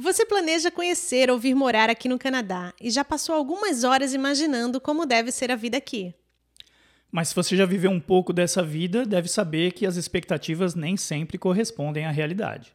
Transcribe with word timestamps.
Você 0.00 0.24
planeja 0.24 0.70
conhecer 0.70 1.28
ou 1.28 1.36
vir 1.40 1.56
morar 1.56 1.90
aqui 1.90 2.08
no 2.08 2.20
Canadá 2.20 2.72
e 2.80 2.88
já 2.88 3.04
passou 3.04 3.34
algumas 3.34 3.82
horas 3.82 4.14
imaginando 4.14 4.80
como 4.80 5.04
deve 5.04 5.32
ser 5.32 5.50
a 5.50 5.56
vida 5.56 5.76
aqui. 5.76 6.14
Mas 7.10 7.30
se 7.30 7.34
você 7.34 7.56
já 7.56 7.66
viveu 7.66 7.90
um 7.90 7.98
pouco 7.98 8.32
dessa 8.32 8.62
vida, 8.62 9.04
deve 9.04 9.28
saber 9.28 9.72
que 9.72 9.84
as 9.84 9.96
expectativas 9.96 10.76
nem 10.76 10.96
sempre 10.96 11.36
correspondem 11.36 12.06
à 12.06 12.12
realidade. 12.12 12.72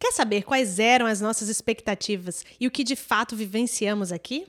Quer 0.00 0.10
saber 0.10 0.42
quais 0.42 0.80
eram 0.80 1.06
as 1.06 1.20
nossas 1.20 1.48
expectativas 1.48 2.44
e 2.58 2.66
o 2.66 2.72
que 2.72 2.82
de 2.82 2.96
fato 2.96 3.36
vivenciamos 3.36 4.10
aqui? 4.10 4.44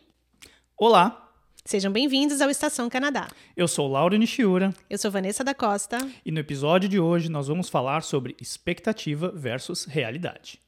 Olá! 0.76 1.32
Sejam 1.64 1.92
bem-vindos 1.92 2.42
ao 2.42 2.50
Estação 2.50 2.90
Canadá. 2.90 3.28
Eu 3.56 3.68
sou 3.68 3.88
Lauro 3.88 4.18
Nishiura. 4.18 4.74
Eu 4.90 4.98
sou 4.98 5.12
Vanessa 5.12 5.44
da 5.44 5.54
Costa. 5.54 6.00
E 6.26 6.32
no 6.32 6.40
episódio 6.40 6.90
de 6.90 7.00
hoje 7.00 7.30
nós 7.30 7.48
vamos 7.48 7.70
falar 7.70 8.02
sobre 8.02 8.36
expectativa 8.42 9.32
versus 9.32 9.86
realidade. 9.86 10.60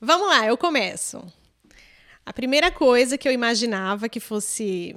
Vamos 0.00 0.28
lá, 0.28 0.46
eu 0.46 0.56
começo. 0.56 1.22
A 2.24 2.32
primeira 2.32 2.70
coisa 2.70 3.18
que 3.18 3.28
eu 3.28 3.32
imaginava 3.32 4.08
que 4.08 4.18
fosse. 4.18 4.96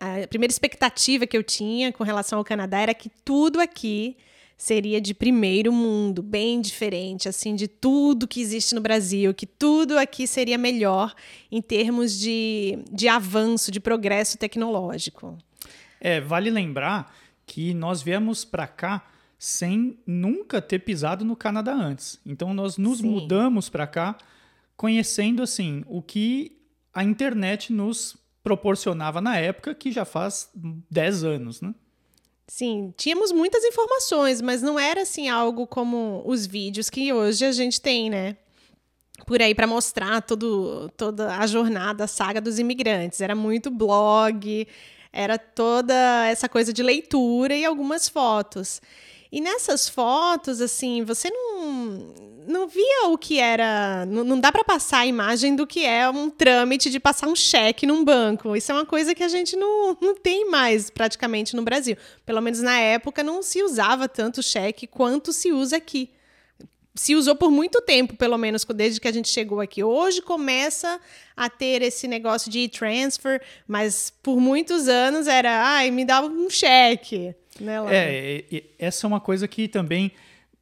A 0.00 0.26
primeira 0.26 0.50
expectativa 0.50 1.26
que 1.26 1.36
eu 1.36 1.42
tinha 1.42 1.92
com 1.92 2.02
relação 2.02 2.38
ao 2.38 2.44
Canadá 2.44 2.78
era 2.80 2.94
que 2.94 3.10
tudo 3.24 3.60
aqui 3.60 4.16
seria 4.56 5.00
de 5.00 5.12
primeiro 5.12 5.72
mundo, 5.72 6.22
bem 6.22 6.60
diferente, 6.60 7.28
assim, 7.28 7.54
de 7.54 7.66
tudo 7.66 8.28
que 8.28 8.40
existe 8.40 8.74
no 8.74 8.80
Brasil, 8.80 9.34
que 9.34 9.46
tudo 9.46 9.98
aqui 9.98 10.26
seria 10.26 10.56
melhor 10.56 11.14
em 11.50 11.60
termos 11.60 12.18
de, 12.18 12.78
de 12.92 13.08
avanço, 13.08 13.70
de 13.70 13.80
progresso 13.80 14.38
tecnológico. 14.38 15.36
É, 16.00 16.20
vale 16.20 16.50
lembrar 16.50 17.14
que 17.44 17.74
nós 17.74 18.02
viemos 18.02 18.44
para 18.44 18.66
cá 18.66 19.02
sem 19.40 19.98
nunca 20.06 20.60
ter 20.60 20.80
pisado 20.80 21.24
no 21.24 21.34
Canadá 21.34 21.72
antes. 21.72 22.20
Então 22.26 22.52
nós 22.52 22.76
nos 22.76 22.98
Sim. 22.98 23.08
mudamos 23.08 23.70
para 23.70 23.86
cá 23.86 24.18
conhecendo 24.76 25.42
assim 25.42 25.82
o 25.88 26.02
que 26.02 26.60
a 26.92 27.02
internet 27.02 27.72
nos 27.72 28.18
proporcionava 28.42 29.18
na 29.18 29.38
época, 29.38 29.74
que 29.74 29.90
já 29.90 30.04
faz 30.04 30.50
10 30.90 31.24
anos, 31.24 31.62
né? 31.62 31.74
Sim, 32.46 32.92
tínhamos 32.98 33.32
muitas 33.32 33.64
informações, 33.64 34.42
mas 34.42 34.60
não 34.60 34.78
era 34.78 35.02
assim 35.02 35.30
algo 35.30 35.66
como 35.66 36.22
os 36.26 36.44
vídeos 36.44 36.90
que 36.90 37.10
hoje 37.10 37.46
a 37.46 37.52
gente 37.52 37.80
tem, 37.80 38.10
né? 38.10 38.36
Por 39.26 39.40
aí 39.40 39.54
para 39.54 39.66
mostrar 39.66 40.20
todo, 40.20 40.90
toda 40.98 41.38
a 41.38 41.46
jornada, 41.46 42.04
a 42.04 42.08
saga 42.08 42.42
dos 42.42 42.58
imigrantes. 42.58 43.22
Era 43.22 43.34
muito 43.34 43.70
blog, 43.70 44.66
era 45.10 45.38
toda 45.38 46.26
essa 46.26 46.46
coisa 46.46 46.74
de 46.74 46.82
leitura 46.82 47.54
e 47.54 47.64
algumas 47.64 48.06
fotos. 48.06 48.82
E 49.32 49.40
nessas 49.40 49.88
fotos, 49.88 50.60
assim, 50.60 51.04
você 51.04 51.30
não, 51.30 52.14
não 52.48 52.68
via 52.68 53.08
o 53.08 53.16
que 53.16 53.38
era. 53.38 54.04
Não, 54.06 54.24
não 54.24 54.40
dá 54.40 54.50
para 54.50 54.64
passar 54.64 55.00
a 55.00 55.06
imagem 55.06 55.54
do 55.54 55.66
que 55.66 55.84
é 55.84 56.08
um 56.10 56.28
trâmite 56.28 56.90
de 56.90 56.98
passar 56.98 57.28
um 57.28 57.36
cheque 57.36 57.86
num 57.86 58.04
banco. 58.04 58.56
Isso 58.56 58.72
é 58.72 58.74
uma 58.74 58.86
coisa 58.86 59.14
que 59.14 59.22
a 59.22 59.28
gente 59.28 59.54
não, 59.56 59.96
não 60.00 60.14
tem 60.16 60.50
mais 60.50 60.90
praticamente 60.90 61.54
no 61.54 61.62
Brasil. 61.62 61.96
Pelo 62.26 62.40
menos 62.40 62.60
na 62.60 62.78
época 62.78 63.22
não 63.22 63.42
se 63.42 63.62
usava 63.62 64.08
tanto 64.08 64.42
cheque 64.42 64.86
quanto 64.86 65.32
se 65.32 65.52
usa 65.52 65.76
aqui 65.76 66.10
se 66.94 67.14
usou 67.14 67.34
por 67.34 67.50
muito 67.50 67.80
tempo, 67.80 68.16
pelo 68.16 68.36
menos 68.36 68.64
desde 68.74 69.00
que 69.00 69.08
a 69.08 69.12
gente 69.12 69.28
chegou 69.28 69.60
aqui. 69.60 69.82
Hoje 69.82 70.20
começa 70.20 71.00
a 71.36 71.48
ter 71.48 71.82
esse 71.82 72.06
negócio 72.06 72.50
de 72.50 72.60
e-transfer, 72.60 73.40
mas 73.66 74.12
por 74.22 74.38
muitos 74.38 74.88
anos 74.88 75.26
era, 75.26 75.64
ai, 75.64 75.90
me 75.90 76.04
dá 76.04 76.20
um 76.20 76.50
cheque. 76.50 77.34
Né, 77.60 77.76
é, 77.88 78.64
essa 78.78 79.06
é 79.06 79.08
uma 79.08 79.20
coisa 79.20 79.46
que 79.46 79.68
também 79.68 80.12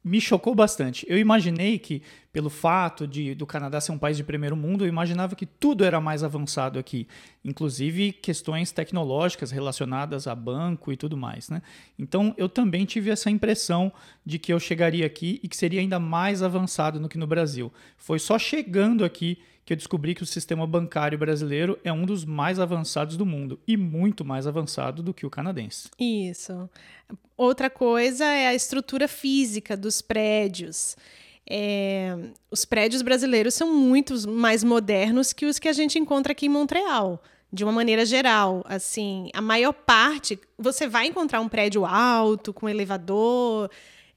me 0.03 0.21
chocou 0.21 0.55
bastante. 0.55 1.05
Eu 1.09 1.17
imaginei 1.17 1.77
que, 1.77 2.01
pelo 2.31 2.49
fato 2.49 3.05
de 3.05 3.35
do 3.35 3.45
Canadá 3.45 3.81
ser 3.81 3.91
um 3.91 3.97
país 3.97 4.15
de 4.15 4.23
primeiro 4.23 4.55
mundo, 4.55 4.85
eu 4.85 4.87
imaginava 4.87 5.35
que 5.35 5.45
tudo 5.45 5.83
era 5.83 5.99
mais 5.99 6.23
avançado 6.23 6.79
aqui, 6.79 7.07
inclusive 7.43 8.13
questões 8.13 8.71
tecnológicas 8.71 9.51
relacionadas 9.51 10.25
a 10.25 10.33
banco 10.33 10.91
e 10.91 10.97
tudo 10.97 11.17
mais, 11.17 11.49
né? 11.49 11.61
Então, 11.97 12.33
eu 12.37 12.47
também 12.47 12.85
tive 12.85 13.09
essa 13.09 13.29
impressão 13.29 13.91
de 14.25 14.39
que 14.39 14.53
eu 14.53 14.59
chegaria 14.59 15.05
aqui 15.05 15.39
e 15.43 15.47
que 15.47 15.57
seria 15.57 15.81
ainda 15.81 15.99
mais 15.99 16.41
avançado 16.41 16.99
do 16.99 17.09
que 17.09 17.17
no 17.17 17.27
Brasil. 17.27 17.71
Foi 17.97 18.19
só 18.19 18.39
chegando 18.39 19.03
aqui 19.03 19.37
que 19.69 19.73
eu 19.73 19.77
descobri 19.77 20.15
que 20.15 20.23
o 20.23 20.25
sistema 20.25 20.65
bancário 20.65 21.15
brasileiro 21.15 21.77
é 21.83 21.93
um 21.93 22.03
dos 22.03 22.25
mais 22.25 22.59
avançados 22.59 23.15
do 23.15 23.23
mundo 23.23 23.59
e 23.67 23.77
muito 23.77 24.25
mais 24.25 24.47
avançado 24.47 25.03
do 25.03 25.13
que 25.13 25.27
o 25.27 25.29
canadense. 25.29 25.89
Isso. 25.99 26.67
Outra 27.37 27.69
coisa 27.69 28.25
é 28.25 28.47
a 28.47 28.55
estrutura 28.55 29.07
física 29.07 29.77
dos 29.77 30.01
prédios. 30.01 30.97
É, 31.47 32.17
os 32.49 32.65
prédios 32.65 33.03
brasileiros 33.03 33.53
são 33.53 33.71
muito 33.71 34.27
mais 34.27 34.63
modernos 34.63 35.33
que 35.33 35.45
os 35.45 35.59
que 35.59 35.67
a 35.67 35.73
gente 35.73 35.99
encontra 35.99 36.31
aqui 36.31 36.47
em 36.47 36.49
Montreal, 36.49 37.21
de 37.53 37.63
uma 37.63 37.71
maneira 37.71 38.07
geral. 38.07 38.63
Assim, 38.65 39.29
a 39.35 39.41
maior 39.41 39.73
parte, 39.73 40.39
você 40.57 40.87
vai 40.87 41.05
encontrar 41.05 41.41
um 41.41 41.47
prédio 41.47 41.85
alto, 41.85 42.51
com 42.51 42.67
elevador, 42.67 43.69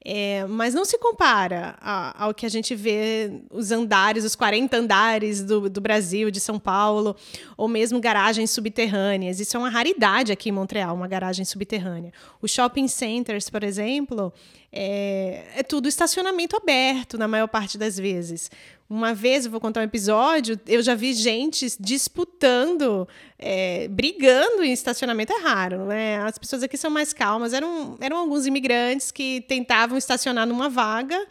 é, 0.05 0.45
mas 0.47 0.73
não 0.73 0.83
se 0.83 0.97
compara 0.97 1.75
a, 1.79 2.25
ao 2.25 2.33
que 2.33 2.45
a 2.45 2.49
gente 2.49 2.75
vê 2.75 3.41
os 3.49 3.71
andares, 3.71 4.25
os 4.25 4.35
40 4.35 4.75
andares 4.75 5.41
do, 5.41 5.69
do 5.69 5.79
Brasil, 5.79 6.29
de 6.29 6.39
São 6.39 6.59
Paulo, 6.59 7.15
ou 7.55 7.67
mesmo 7.67 7.99
garagens 8.01 8.51
subterrâneas. 8.51 9.39
Isso 9.39 9.55
é 9.55 9.59
uma 9.59 9.69
raridade 9.69 10.31
aqui 10.31 10.49
em 10.49 10.51
Montreal, 10.51 10.93
uma 10.93 11.07
garagem 11.07 11.45
subterrânea. 11.45 12.11
Os 12.41 12.51
shopping 12.51 12.87
centers, 12.87 13.49
por 13.49 13.63
exemplo, 13.63 14.33
é, 14.75 15.43
é 15.55 15.63
tudo 15.63 15.87
estacionamento 15.87 16.57
aberto 16.57 17.15
na 17.15 17.27
maior 17.27 17.47
parte 17.47 17.77
das 17.77 17.95
vezes. 17.95 18.49
Uma 18.89 19.13
vez, 19.13 19.45
eu 19.45 19.51
vou 19.51 19.61
contar 19.61 19.81
um 19.81 19.83
episódio, 19.83 20.59
eu 20.67 20.81
já 20.81 20.95
vi 20.95 21.13
gente 21.13 21.67
disputando, 21.79 23.07
é, 23.37 23.87
brigando 23.87 24.63
em 24.63 24.73
estacionamento. 24.73 25.31
É 25.31 25.41
raro, 25.41 25.85
né? 25.85 26.17
As 26.21 26.39
pessoas 26.39 26.63
aqui 26.63 26.75
são 26.75 26.89
mais 26.89 27.13
calmas. 27.13 27.53
Eram, 27.53 27.97
eram 28.01 28.17
alguns 28.17 28.47
imigrantes 28.47 29.11
que 29.11 29.41
tentavam 29.47 29.95
estacionar 29.95 30.47
numa 30.47 30.69
vaga 30.69 31.23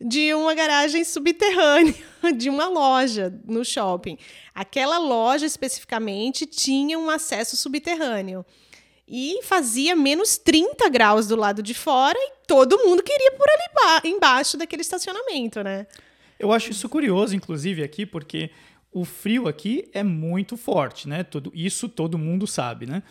de 0.00 0.34
uma 0.34 0.52
garagem 0.52 1.04
subterrânea 1.04 1.94
de 2.36 2.50
uma 2.50 2.66
loja 2.66 3.32
no 3.46 3.64
shopping. 3.64 4.18
Aquela 4.52 4.98
loja 4.98 5.46
especificamente 5.46 6.46
tinha 6.46 6.98
um 6.98 7.08
acesso 7.08 7.56
subterrâneo 7.56 8.44
e 9.14 9.42
fazia 9.42 9.94
menos 9.94 10.38
30 10.38 10.88
graus 10.88 11.28
do 11.28 11.36
lado 11.36 11.62
de 11.62 11.74
fora 11.74 12.18
e 12.18 12.32
todo 12.46 12.78
mundo 12.78 13.02
queria 13.02 13.32
por 13.32 13.46
ali 13.46 14.10
embaixo 14.10 14.56
daquele 14.56 14.80
estacionamento, 14.80 15.62
né? 15.62 15.86
Eu 16.38 16.50
acho 16.50 16.70
isso 16.70 16.88
curioso, 16.88 17.36
inclusive, 17.36 17.82
aqui, 17.82 18.06
porque 18.06 18.50
o 18.90 19.04
frio 19.04 19.46
aqui 19.46 19.86
é 19.92 20.02
muito 20.02 20.56
forte, 20.56 21.06
né? 21.06 21.22
Tudo, 21.22 21.52
isso 21.54 21.90
todo 21.90 22.16
mundo 22.16 22.46
sabe, 22.46 22.86
né? 22.86 23.02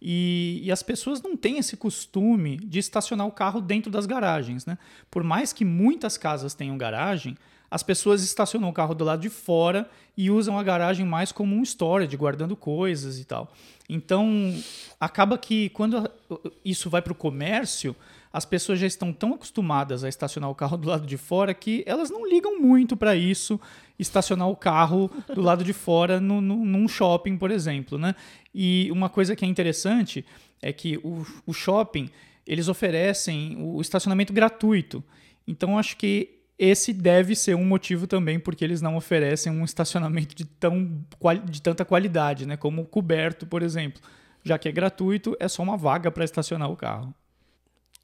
E, 0.00 0.62
e, 0.64 0.72
as 0.72 0.82
pessoas 0.82 1.20
não 1.20 1.36
têm 1.36 1.58
esse 1.58 1.76
costume 1.76 2.56
de 2.56 2.78
estacionar 2.78 3.26
o 3.26 3.32
carro 3.32 3.60
dentro 3.60 3.90
das 3.90 4.06
garagens, 4.06 4.64
né? 4.64 4.78
Por 5.10 5.22
mais 5.22 5.52
que 5.52 5.62
muitas 5.62 6.16
casas 6.16 6.54
tenham 6.54 6.78
garagem, 6.78 7.36
as 7.70 7.82
pessoas 7.82 8.22
estacionam 8.22 8.68
o 8.68 8.72
carro 8.72 8.94
do 8.94 9.04
lado 9.04 9.22
de 9.22 9.30
fora 9.30 9.88
e 10.16 10.30
usam 10.30 10.58
a 10.58 10.62
garagem 10.62 11.06
mais 11.06 11.30
como 11.30 11.54
um 11.54 11.62
storage, 11.62 12.16
guardando 12.16 12.56
coisas 12.56 13.18
e 13.18 13.24
tal. 13.24 13.52
Então, 13.88 14.54
acaba 14.98 15.38
que 15.38 15.68
quando 15.70 16.10
isso 16.64 16.90
vai 16.90 17.00
para 17.00 17.12
o 17.12 17.16
comércio, 17.16 17.94
as 18.32 18.44
pessoas 18.44 18.78
já 18.78 18.86
estão 18.86 19.12
tão 19.12 19.34
acostumadas 19.34 20.04
a 20.04 20.08
estacionar 20.08 20.50
o 20.50 20.54
carro 20.54 20.76
do 20.76 20.88
lado 20.88 21.06
de 21.06 21.16
fora 21.16 21.54
que 21.54 21.82
elas 21.86 22.10
não 22.10 22.28
ligam 22.28 22.60
muito 22.60 22.96
para 22.96 23.16
isso, 23.16 23.60
estacionar 23.98 24.48
o 24.48 24.56
carro 24.56 25.10
do 25.32 25.40
lado 25.40 25.64
de 25.64 25.72
fora 25.72 26.20
no, 26.20 26.40
no, 26.40 26.64
num 26.64 26.88
shopping, 26.88 27.36
por 27.36 27.50
exemplo. 27.50 27.98
Né? 27.98 28.14
E 28.54 28.90
uma 28.92 29.08
coisa 29.08 29.34
que 29.34 29.44
é 29.44 29.48
interessante 29.48 30.24
é 30.62 30.72
que 30.72 30.96
o, 30.98 31.24
o 31.46 31.52
shopping 31.52 32.08
eles 32.46 32.68
oferecem 32.68 33.56
o 33.58 33.80
estacionamento 33.80 34.32
gratuito. 34.32 35.02
Então, 35.46 35.78
acho 35.78 35.96
que 35.96 36.39
esse 36.62 36.92
deve 36.92 37.34
ser 37.34 37.54
um 37.56 37.64
motivo 37.64 38.06
também 38.06 38.38
porque 38.38 38.62
eles 38.62 38.82
não 38.82 38.94
oferecem 38.94 39.50
um 39.50 39.64
estacionamento 39.64 40.34
de, 40.34 40.44
tão, 40.44 41.02
de 41.42 41.62
tanta 41.62 41.86
qualidade, 41.86 42.44
né? 42.44 42.54
como 42.54 42.82
o 42.82 42.86
coberto, 42.86 43.46
por 43.46 43.62
exemplo. 43.62 44.02
Já 44.44 44.58
que 44.58 44.68
é 44.68 44.72
gratuito, 44.72 45.34
é 45.40 45.48
só 45.48 45.62
uma 45.62 45.78
vaga 45.78 46.10
para 46.10 46.22
estacionar 46.22 46.70
o 46.70 46.76
carro. 46.76 47.14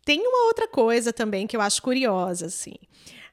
Tem 0.06 0.26
uma 0.26 0.46
outra 0.46 0.66
coisa 0.66 1.12
também 1.12 1.46
que 1.46 1.54
eu 1.54 1.60
acho 1.60 1.82
curiosa, 1.82 2.46
assim. 2.46 2.76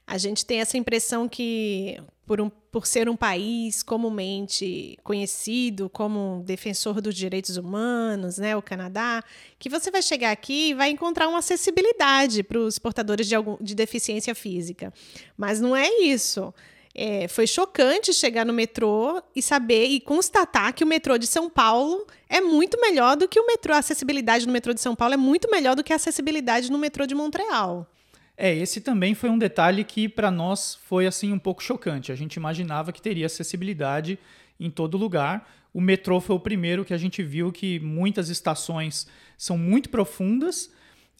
A 0.06 0.18
gente 0.18 0.44
tem 0.44 0.60
essa 0.60 0.76
impressão 0.76 1.26
que, 1.26 1.98
por, 2.26 2.40
um, 2.40 2.50
por 2.50 2.86
ser 2.86 3.08
um 3.08 3.16
país 3.16 3.82
comumente 3.82 4.98
conhecido 5.02 5.88
como 5.88 6.42
defensor 6.44 7.00
dos 7.00 7.14
direitos 7.14 7.56
humanos, 7.56 8.36
né, 8.36 8.54
o 8.54 8.60
Canadá, 8.60 9.24
que 9.58 9.70
você 9.70 9.90
vai 9.90 10.02
chegar 10.02 10.30
aqui 10.30 10.70
e 10.70 10.74
vai 10.74 10.90
encontrar 10.90 11.28
uma 11.28 11.38
acessibilidade 11.38 12.42
para 12.42 12.58
os 12.58 12.78
portadores 12.78 13.26
de, 13.26 13.34
algum, 13.34 13.56
de 13.60 13.74
deficiência 13.74 14.34
física. 14.34 14.92
Mas 15.38 15.58
não 15.60 15.74
é 15.74 15.88
isso. 16.00 16.52
É, 16.94 17.26
foi 17.26 17.46
chocante 17.46 18.12
chegar 18.12 18.46
no 18.46 18.52
metrô 18.52 19.20
e 19.34 19.42
saber 19.42 19.86
e 19.86 19.98
constatar 19.98 20.72
que 20.72 20.84
o 20.84 20.86
metrô 20.86 21.18
de 21.18 21.26
São 21.26 21.50
Paulo 21.50 22.06
é 22.28 22.40
muito 22.40 22.80
melhor 22.80 23.16
do 23.16 23.26
que 23.26 23.40
o 23.40 23.46
metrô. 23.46 23.74
A 23.74 23.78
acessibilidade 23.78 24.46
no 24.46 24.52
metrô 24.52 24.72
de 24.72 24.80
São 24.80 24.94
Paulo 24.94 25.14
é 25.14 25.16
muito 25.16 25.50
melhor 25.50 25.74
do 25.74 25.82
que 25.82 25.92
a 25.92 25.96
acessibilidade 25.96 26.70
no 26.70 26.78
metrô 26.78 27.04
de 27.04 27.14
Montreal. 27.14 27.88
É, 28.36 28.54
esse 28.54 28.80
também 28.80 29.14
foi 29.14 29.30
um 29.30 29.38
detalhe 29.38 29.84
que 29.84 30.08
para 30.08 30.30
nós 30.30 30.74
foi 30.86 31.06
assim 31.06 31.32
um 31.32 31.38
pouco 31.38 31.62
chocante. 31.62 32.10
A 32.10 32.16
gente 32.16 32.34
imaginava 32.34 32.92
que 32.92 33.00
teria 33.00 33.26
acessibilidade 33.26 34.18
em 34.58 34.70
todo 34.70 34.98
lugar. 34.98 35.48
O 35.72 35.80
metrô 35.80 36.20
foi 36.20 36.36
o 36.36 36.40
primeiro 36.40 36.84
que 36.84 36.94
a 36.94 36.98
gente 36.98 37.22
viu 37.22 37.52
que 37.52 37.78
muitas 37.80 38.28
estações 38.28 39.06
são 39.36 39.56
muito 39.56 39.88
profundas 39.88 40.72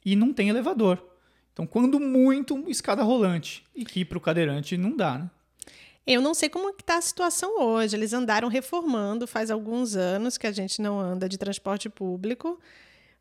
e 0.05 0.17
não 0.17 0.33
tem 0.33 0.49
elevador. 0.49 1.03
Então, 1.53 1.67
quando 1.67 2.01
muito, 2.01 2.65
escada 2.69 3.03
rolante. 3.03 3.65
E 3.75 3.85
que 3.85 4.05
para 4.05 4.19
o 4.19 4.21
cadeirante 4.21 4.77
não 4.77 4.97
dá, 4.97 5.19
né? 5.19 5.31
Eu 6.07 6.21
não 6.21 6.35
sei 6.35 6.51
como 6.51 6.69
está 6.69 6.99
a 6.99 7.01
situação 7.01 7.59
hoje. 7.61 7.97
Eles 7.97 8.13
andaram 8.13 8.49
reformando 8.49 9.27
faz 9.27 9.51
alguns 9.51 9.97
anos 9.97 10.37
que 10.37 10.47
a 10.47 10.53
gente 10.53 10.83
não 10.83 11.01
anda 11.01 11.29
de 11.29 11.39
transporte 11.39 11.89
público. 11.89 12.61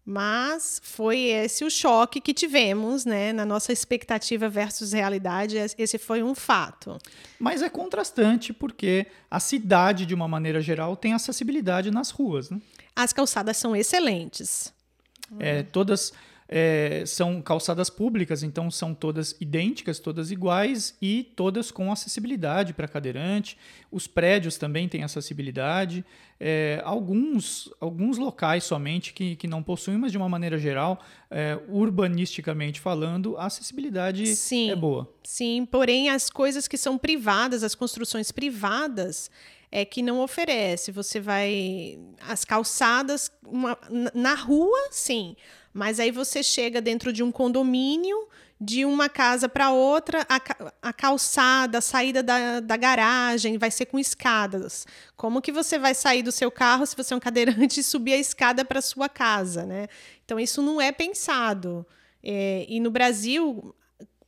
Mas 0.05 0.81
foi 0.83 1.17
esse 1.27 1.63
o 1.63 1.69
choque 1.69 2.19
que 2.19 2.33
tivemos, 2.33 3.05
né? 3.05 3.31
Na 3.31 3.45
nossa 3.45 3.71
expectativa 3.71 4.49
versus 4.49 4.91
realidade, 4.91 5.55
esse 5.77 5.97
foi 5.97 6.21
um 6.21 6.35
fato. 6.35 6.97
Mas 7.39 7.61
é 7.61 7.69
contrastante 7.69 8.51
porque 8.51 9.07
a 9.31 9.39
cidade, 9.39 10.05
de 10.05 10.13
uma 10.13 10.27
maneira 10.27 10.59
geral, 10.59 10.97
tem 10.97 11.13
acessibilidade 11.13 11.89
nas 11.89 12.09
ruas, 12.09 12.49
né? 12.49 12.59
As 12.93 13.13
calçadas 13.13 13.55
são 13.55 13.75
excelentes. 13.75 14.73
É, 15.39 15.63
todas 15.63 16.11
é, 16.55 17.03
são 17.07 17.41
calçadas 17.41 17.89
públicas, 17.89 18.43
então 18.43 18.69
são 18.69 18.93
todas 18.93 19.35
idênticas, 19.41 19.97
todas 19.97 20.29
iguais 20.29 20.95
e 21.01 21.23
todas 21.35 21.71
com 21.71 21.91
acessibilidade 21.91 22.75
para 22.75 22.87
cadeirante. 22.87 23.57
Os 23.91 24.05
prédios 24.05 24.55
também 24.55 24.87
têm 24.87 25.03
acessibilidade. 25.03 26.05
É, 26.39 26.79
alguns, 26.85 27.73
alguns 27.79 28.19
locais 28.19 28.65
somente 28.65 29.13
que, 29.13 29.35
que 29.35 29.47
não 29.47 29.63
possuem, 29.63 29.97
mas 29.97 30.11
de 30.11 30.17
uma 30.19 30.29
maneira 30.29 30.59
geral, 30.59 31.01
é, 31.31 31.57
urbanisticamente 31.69 32.79
falando, 32.79 33.35
a 33.35 33.47
acessibilidade 33.47 34.35
sim, 34.35 34.69
é 34.69 34.75
boa. 34.75 35.11
Sim, 35.23 35.65
porém 35.65 36.11
as 36.11 36.29
coisas 36.29 36.67
que 36.67 36.77
são 36.77 36.99
privadas, 36.99 37.63
as 37.63 37.73
construções 37.73 38.31
privadas, 38.31 39.31
é 39.71 39.83
que 39.83 40.03
não 40.03 40.19
oferece. 40.19 40.91
Você 40.91 41.19
vai. 41.19 41.97
As 42.21 42.45
calçadas, 42.45 43.31
uma, 43.43 43.75
na 44.13 44.35
rua, 44.35 44.77
sim. 44.91 45.35
Mas 45.73 45.99
aí 45.99 46.11
você 46.11 46.43
chega 46.43 46.79
dentro 46.79 47.11
de 47.11 47.23
um 47.23 47.31
condomínio, 47.31 48.27
de 48.61 48.85
uma 48.85 49.09
casa 49.09 49.49
para 49.49 49.71
outra, 49.71 50.25
a, 50.29 50.39
a, 50.81 50.93
calçada, 50.93 51.79
a 51.79 51.81
saída 51.81 52.23
da, 52.23 52.59
da 52.59 52.77
garagem 52.77 53.57
vai 53.57 53.71
ser 53.71 53.87
com 53.87 53.99
escadas. 53.99 54.85
Como 55.17 55.41
que 55.41 55.51
você 55.51 55.77
vai 55.77 55.93
sair 55.93 56.21
do 56.21 56.31
seu 56.31 56.49
carro 56.49 56.85
se 56.85 56.95
você 56.95 57.13
é 57.13 57.17
um 57.17 57.19
cadeirante 57.19 57.79
e 57.81 57.83
subir 57.83 58.13
a 58.13 58.17
escada 58.17 58.63
para 58.63 58.81
sua 58.81 59.09
casa, 59.09 59.65
né? 59.65 59.87
Então 60.23 60.39
isso 60.39 60.61
não 60.61 60.79
é 60.79 60.91
pensado. 60.91 61.85
É, 62.23 62.65
e 62.69 62.79
no 62.79 62.89
Brasil, 62.89 63.75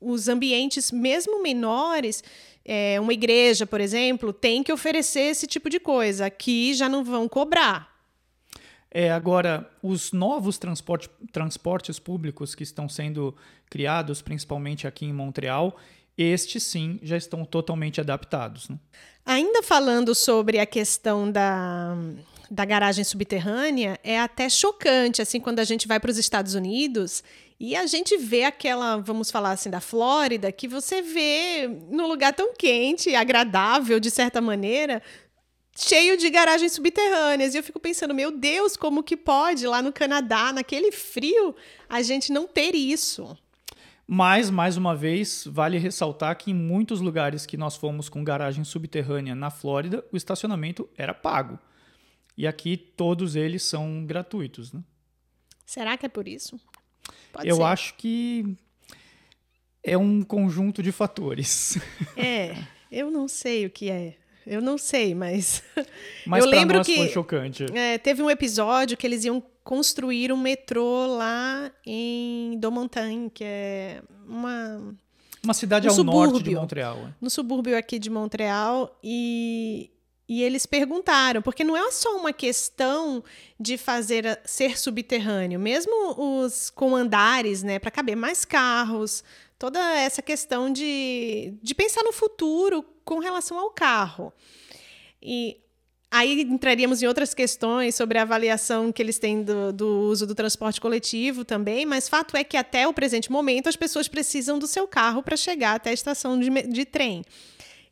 os 0.01 0.27
ambientes, 0.27 0.91
mesmo 0.91 1.41
menores, 1.41 2.23
é, 2.65 2.99
uma 2.99 3.13
igreja, 3.13 3.65
por 3.65 3.79
exemplo, 3.79 4.33
tem 4.33 4.63
que 4.63 4.73
oferecer 4.73 5.21
esse 5.21 5.47
tipo 5.47 5.69
de 5.69 5.79
coisa. 5.79 6.25
Aqui 6.25 6.73
já 6.73 6.89
não 6.89 7.03
vão 7.03 7.29
cobrar. 7.29 7.94
É, 8.97 9.11
agora, 9.11 9.69
os 9.83 10.13
novos 10.13 10.57
transporte, 10.57 11.09
transportes 11.33 11.99
públicos 11.99 12.55
que 12.55 12.63
estão 12.63 12.87
sendo 12.87 13.35
criados, 13.69 14.21
principalmente 14.21 14.87
aqui 14.87 15.05
em 15.05 15.11
Montreal, 15.11 15.75
estes 16.17 16.63
sim 16.63 16.97
já 17.03 17.17
estão 17.17 17.43
totalmente 17.43 17.99
adaptados. 17.99 18.69
Né? 18.69 18.79
Ainda 19.25 19.61
falando 19.61 20.15
sobre 20.15 20.59
a 20.59 20.65
questão 20.65 21.29
da, 21.29 21.93
da 22.49 22.63
garagem 22.63 23.03
subterrânea, 23.03 23.99
é 24.01 24.17
até 24.17 24.47
chocante 24.47 25.21
assim 25.21 25.41
quando 25.41 25.59
a 25.59 25.65
gente 25.65 25.89
vai 25.89 25.99
para 25.99 26.11
os 26.11 26.17
Estados 26.17 26.53
Unidos 26.53 27.21
e 27.59 27.75
a 27.75 27.85
gente 27.85 28.17
vê 28.17 28.43
aquela, 28.43 28.97
vamos 28.97 29.31
falar 29.31 29.51
assim, 29.51 29.69
da 29.69 29.79
Flórida, 29.79 30.51
que 30.51 30.67
você 30.67 31.01
vê 31.01 31.67
num 31.89 32.07
lugar 32.07 32.33
tão 32.33 32.53
quente, 32.53 33.15
agradável 33.15 33.99
de 33.99 34.11
certa 34.11 34.41
maneira, 34.41 35.01
cheio 35.77 36.17
de 36.17 36.29
garagens 36.29 36.71
subterrâneas. 36.71 37.53
E 37.53 37.57
eu 37.57 37.63
fico 37.63 37.79
pensando, 37.79 38.13
meu 38.13 38.31
Deus, 38.31 38.77
como 38.77 39.03
que 39.03 39.17
pode 39.17 39.67
lá 39.67 39.81
no 39.81 39.91
Canadá, 39.91 40.53
naquele 40.53 40.91
frio, 40.91 41.55
a 41.89 42.01
gente 42.01 42.31
não 42.31 42.47
ter 42.47 42.73
isso? 42.73 43.37
Mas, 44.07 44.49
mais 44.51 44.77
uma 44.77 44.95
vez, 44.95 45.43
vale 45.47 45.77
ressaltar 45.77 46.37
que 46.37 46.51
em 46.51 46.53
muitos 46.53 47.01
lugares 47.01 47.45
que 47.45 47.57
nós 47.57 47.75
fomos 47.75 48.07
com 48.07 48.23
garagem 48.23 48.63
subterrânea 48.63 49.33
na 49.33 49.49
Flórida, 49.49 50.05
o 50.11 50.17
estacionamento 50.17 50.87
era 50.95 51.13
pago. 51.13 51.57
E 52.37 52.45
aqui 52.45 52.77
todos 52.77 53.35
eles 53.35 53.63
são 53.63 54.05
gratuitos. 54.05 54.71
Né? 54.71 54.81
Será 55.65 55.97
que 55.97 56.05
é 56.05 56.09
por 56.09 56.27
isso? 56.27 56.59
Pode 57.33 57.47
Eu 57.47 57.57
ser. 57.57 57.63
acho 57.63 57.93
que 57.95 58.55
é 59.83 59.97
um 59.97 60.21
conjunto 60.21 60.83
de 60.83 60.91
fatores. 60.91 61.77
É, 62.15 62.55
eu 62.91 63.09
não 63.09 63.27
sei 63.27 63.65
o 63.65 63.69
que 63.69 63.89
é. 63.89 64.17
Eu 64.45 64.61
não 64.61 64.77
sei, 64.77 65.15
mas. 65.15 65.63
Mas 66.25 66.43
eu 66.43 66.49
lembro 66.49 66.77
nós 66.77 66.87
que 66.87 66.95
foi 66.95 67.09
chocante. 67.09 67.65
É, 67.73 67.97
teve 67.97 68.21
um 68.21 68.29
episódio 68.29 68.97
que 68.97 69.05
eles 69.05 69.25
iam 69.25 69.43
construir 69.63 70.31
um 70.31 70.37
metrô 70.37 71.07
lá 71.07 71.71
em 71.85 72.57
Domontagne, 72.59 73.29
que 73.29 73.43
é 73.43 74.01
uma. 74.27 74.95
Uma 75.43 75.53
cidade 75.53 75.87
um 75.87 75.91
ao 75.91 75.95
subúrbio, 75.95 76.31
norte 76.31 76.43
de 76.43 76.55
Montreal. 76.55 76.97
É. 76.97 77.13
No 77.21 77.29
subúrbio 77.29 77.77
aqui 77.77 77.99
de 77.99 78.09
Montreal. 78.09 78.97
E, 79.03 79.91
e 80.27 80.41
eles 80.41 80.65
perguntaram, 80.65 81.41
porque 81.41 81.63
não 81.63 81.77
é 81.77 81.91
só 81.91 82.17
uma 82.17 82.33
questão 82.33 83.23
de 83.59 83.77
fazer 83.77 84.39
ser 84.43 84.77
subterrâneo, 84.77 85.59
mesmo 85.59 85.91
os 86.17 86.71
com 86.71 86.95
andares, 86.95 87.61
né, 87.61 87.77
para 87.77 87.91
caber 87.91 88.15
mais 88.15 88.43
carros, 88.43 89.23
toda 89.57 89.79
essa 89.97 90.21
questão 90.21 90.71
de, 90.71 91.53
de 91.61 91.73
pensar 91.73 92.03
no 92.03 92.11
futuro 92.11 92.83
com 93.03 93.19
relação 93.19 93.57
ao 93.57 93.71
carro. 93.71 94.33
E 95.21 95.57
aí 96.11 96.41
entraríamos 96.41 97.01
em 97.01 97.07
outras 97.07 97.33
questões 97.33 97.95
sobre 97.95 98.17
a 98.17 98.21
avaliação 98.21 98.91
que 98.91 99.01
eles 99.01 99.19
têm 99.19 99.43
do, 99.43 99.73
do, 99.73 99.87
uso 100.01 100.25
do 100.25 100.35
transporte 100.35 100.79
coletivo 100.79 101.43
também, 101.43 101.85
mas 101.85 102.07
fato 102.07 102.37
é 102.37 102.43
que 102.43 102.57
até 102.57 102.87
o 102.87 102.93
presente 102.93 103.31
momento 103.31 103.67
as 103.67 103.75
pessoas 103.75 104.07
precisam 104.07 104.59
do 104.59 104.67
seu 104.67 104.87
carro 104.87 105.23
para 105.23 105.35
chegar 105.35 105.75
até 105.75 105.89
a 105.89 105.93
estação 105.93 106.39
de, 106.39 106.49
de 106.49 106.85
trem. 106.85 107.23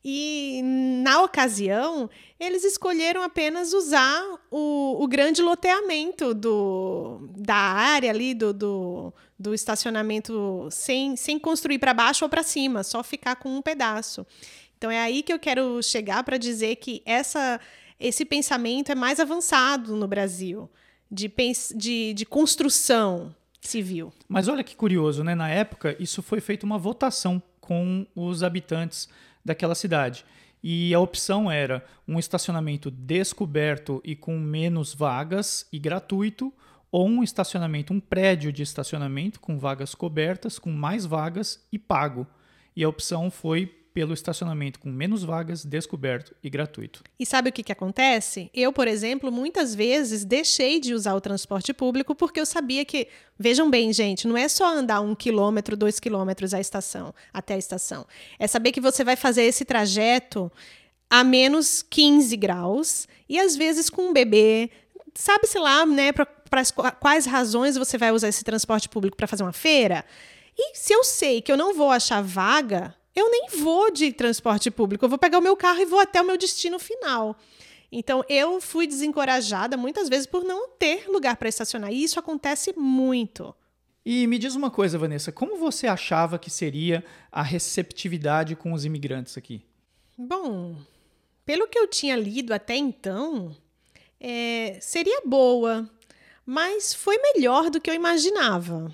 E 0.05 0.61
na 1.01 1.21
ocasião, 1.21 2.09
eles 2.37 2.65
escolheram 2.65 3.23
apenas 3.23 3.71
usar 3.71 4.21
o, 4.51 5.01
o 5.01 5.07
grande 5.07 5.41
loteamento 5.41 6.33
do, 6.33 7.29
da 7.37 7.55
área 7.55 8.09
ali, 8.09 8.33
do, 8.33 8.51
do, 8.51 9.13
do 9.39 9.53
estacionamento, 9.53 10.67
sem, 10.69 11.15
sem 11.15 11.39
construir 11.39 11.79
para 11.79 11.93
baixo 11.93 12.25
ou 12.25 12.29
para 12.29 12.43
cima, 12.43 12.83
só 12.83 13.01
ficar 13.01 13.37
com 13.37 13.49
um 13.49 13.61
pedaço. 13.61 14.27
Então 14.77 14.91
é 14.91 14.99
aí 14.99 15.23
que 15.23 15.31
eu 15.31 15.39
quero 15.39 15.81
chegar 15.81 16.21
para 16.23 16.37
dizer 16.37 16.75
que 16.75 17.01
essa, 17.05 17.57
esse 17.97 18.25
pensamento 18.25 18.91
é 18.91 18.95
mais 18.95 19.21
avançado 19.21 19.95
no 19.95 20.05
Brasil, 20.05 20.69
de, 21.09 21.31
de, 21.75 22.13
de 22.13 22.25
construção 22.25 23.33
civil. 23.61 24.11
Mas 24.27 24.49
olha 24.49 24.65
que 24.65 24.75
curioso, 24.75 25.23
né? 25.23 25.33
Na 25.33 25.49
época, 25.49 25.95
isso 25.97 26.21
foi 26.21 26.41
feito 26.41 26.63
uma 26.63 26.77
votação 26.77 27.41
com 27.61 28.05
os 28.13 28.43
habitantes 28.43 29.07
daquela 29.43 29.75
cidade. 29.75 30.25
E 30.63 30.93
a 30.93 30.99
opção 30.99 31.51
era 31.51 31.85
um 32.07 32.17
estacionamento 32.17 32.89
descoberto 32.89 34.01
e 34.03 34.15
com 34.15 34.39
menos 34.39 34.93
vagas 34.93 35.67
e 35.73 35.77
gratuito, 35.77 36.53
ou 36.89 37.07
um 37.07 37.23
estacionamento, 37.23 37.91
um 37.91 37.99
prédio 37.99 38.53
de 38.53 38.61
estacionamento 38.61 39.39
com 39.39 39.57
vagas 39.57 39.95
cobertas, 39.95 40.59
com 40.59 40.71
mais 40.71 41.05
vagas 41.05 41.67
e 41.71 41.79
pago. 41.79 42.25
E 42.75 42.83
a 42.83 42.89
opção 42.89 43.29
foi 43.29 43.82
pelo 43.93 44.13
estacionamento 44.13 44.79
com 44.79 44.89
menos 44.89 45.23
vagas, 45.23 45.63
descoberto 45.63 46.35
e 46.43 46.49
gratuito. 46.49 47.03
E 47.19 47.25
sabe 47.25 47.49
o 47.49 47.53
que, 47.53 47.61
que 47.61 47.71
acontece? 47.71 48.49
Eu, 48.53 48.73
por 48.73 48.87
exemplo, 48.87 49.31
muitas 49.31 49.75
vezes 49.75 50.25
deixei 50.25 50.79
de 50.79 50.93
usar 50.93 51.13
o 51.13 51.21
transporte 51.21 51.71
público 51.73 52.15
porque 52.15 52.39
eu 52.39 52.45
sabia 52.45 52.83
que, 52.83 53.07
vejam 53.37 53.69
bem, 53.69 53.93
gente, 53.93 54.27
não 54.27 54.35
é 54.35 54.47
só 54.47 54.67
andar 54.75 55.01
um 55.01 55.13
quilômetro, 55.13 55.77
dois 55.77 55.99
quilômetros 55.99 56.53
à 56.53 56.59
estação, 56.59 57.13
até 57.31 57.53
a 57.53 57.57
estação. 57.57 58.05
É 58.39 58.47
saber 58.47 58.71
que 58.71 58.81
você 58.81 59.03
vai 59.03 59.15
fazer 59.15 59.43
esse 59.43 59.63
trajeto 59.63 60.51
a 61.09 61.23
menos 61.23 61.83
15 61.83 62.35
graus 62.37 63.07
e 63.29 63.39
às 63.39 63.55
vezes 63.55 63.89
com 63.89 64.09
um 64.09 64.13
bebê, 64.13 64.71
sabe-se 65.13 65.59
lá, 65.59 65.85
né, 65.85 66.11
para 66.11 66.25
quais 66.99 67.27
razões 67.27 67.77
você 67.77 67.97
vai 67.97 68.11
usar 68.11 68.29
esse 68.29 68.43
transporte 68.43 68.89
público 68.89 69.15
para 69.15 69.27
fazer 69.27 69.43
uma 69.43 69.53
feira? 69.53 70.03
E 70.57 70.75
se 70.75 70.93
eu 70.93 71.03
sei 71.03 71.41
que 71.41 71.51
eu 71.51 71.57
não 71.57 71.73
vou 71.73 71.91
achar 71.91 72.21
vaga, 72.21 72.95
eu 73.15 73.29
nem 73.29 73.47
vou 73.59 73.91
de 73.91 74.11
transporte 74.11 74.71
público, 74.71 75.05
eu 75.05 75.09
vou 75.09 75.17
pegar 75.17 75.39
o 75.39 75.41
meu 75.41 75.55
carro 75.55 75.79
e 75.79 75.85
vou 75.85 75.99
até 75.99 76.21
o 76.21 76.25
meu 76.25 76.37
destino 76.37 76.79
final. 76.79 77.37
Então, 77.91 78.25
eu 78.27 78.59
fui 78.59 78.87
desencorajada 78.87 79.77
muitas 79.77 80.09
vezes 80.09 80.25
por 80.25 80.43
não 80.43 80.67
ter 80.69 81.07
lugar 81.07 81.37
para 81.37 81.47
estacionar. 81.47 81.93
E 81.93 82.03
isso 82.03 82.19
acontece 82.19 82.73
muito. 82.75 83.53
E 84.03 84.25
me 84.25 84.39
diz 84.39 84.55
uma 84.55 84.71
coisa, 84.71 84.97
Vanessa, 84.97 85.31
como 85.31 85.57
você 85.57 85.85
achava 85.85 86.39
que 86.39 86.49
seria 86.49 87.05
a 87.31 87.43
receptividade 87.43 88.55
com 88.55 88.73
os 88.73 88.83
imigrantes 88.83 89.37
aqui? 89.37 89.61
Bom, 90.17 90.75
pelo 91.45 91.67
que 91.67 91.77
eu 91.77 91.87
tinha 91.87 92.15
lido 92.15 92.51
até 92.51 92.75
então, 92.75 93.55
é, 94.19 94.77
seria 94.81 95.21
boa, 95.25 95.87
mas 96.45 96.93
foi 96.93 97.17
melhor 97.17 97.69
do 97.69 97.79
que 97.79 97.89
eu 97.89 97.93
imaginava. 97.93 98.93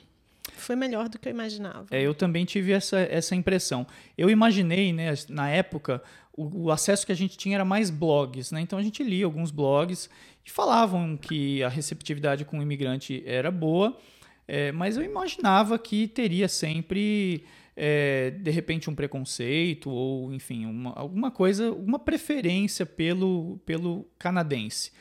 Foi 0.69 0.75
melhor 0.75 1.09
do 1.09 1.17
que 1.17 1.27
eu 1.27 1.31
imaginava. 1.31 1.87
É, 1.89 1.99
eu 1.99 2.13
também 2.13 2.45
tive 2.45 2.73
essa, 2.73 2.99
essa 2.99 3.33
impressão. 3.33 3.87
Eu 4.15 4.29
imaginei, 4.29 4.93
né, 4.93 5.11
na 5.27 5.49
época, 5.49 5.99
o, 6.31 6.65
o, 6.65 6.71
acesso 6.71 7.07
que 7.07 7.11
a 7.11 7.15
gente 7.15 7.35
tinha 7.35 7.55
era 7.55 7.65
mais 7.65 7.89
blogs, 7.89 8.51
né? 8.51 8.61
Então 8.61 8.77
a 8.77 8.83
gente 8.83 9.01
lia 9.01 9.25
alguns 9.25 9.49
blogs 9.49 10.11
e 10.45 10.51
falavam 10.51 11.17
que 11.17 11.63
a 11.63 11.69
receptividade 11.69 12.45
com 12.45 12.59
o 12.59 12.61
imigrante 12.61 13.23
era 13.25 13.49
boa, 13.49 13.97
é, 14.47 14.71
mas 14.71 14.95
eu 14.95 15.01
imaginava 15.01 15.79
que 15.79 16.07
teria 16.07 16.47
sempre 16.47 17.43
é, 17.75 18.29
de 18.29 18.51
repente 18.51 18.91
um 18.91 18.93
preconceito 18.93 19.89
ou 19.89 20.31
enfim 20.31 20.67
uma, 20.67 20.93
alguma 20.93 21.31
coisa, 21.31 21.71
uma 21.71 21.97
preferência 21.97 22.85
pelo, 22.85 23.59
pelo 23.65 24.05
canadense. 24.19 24.91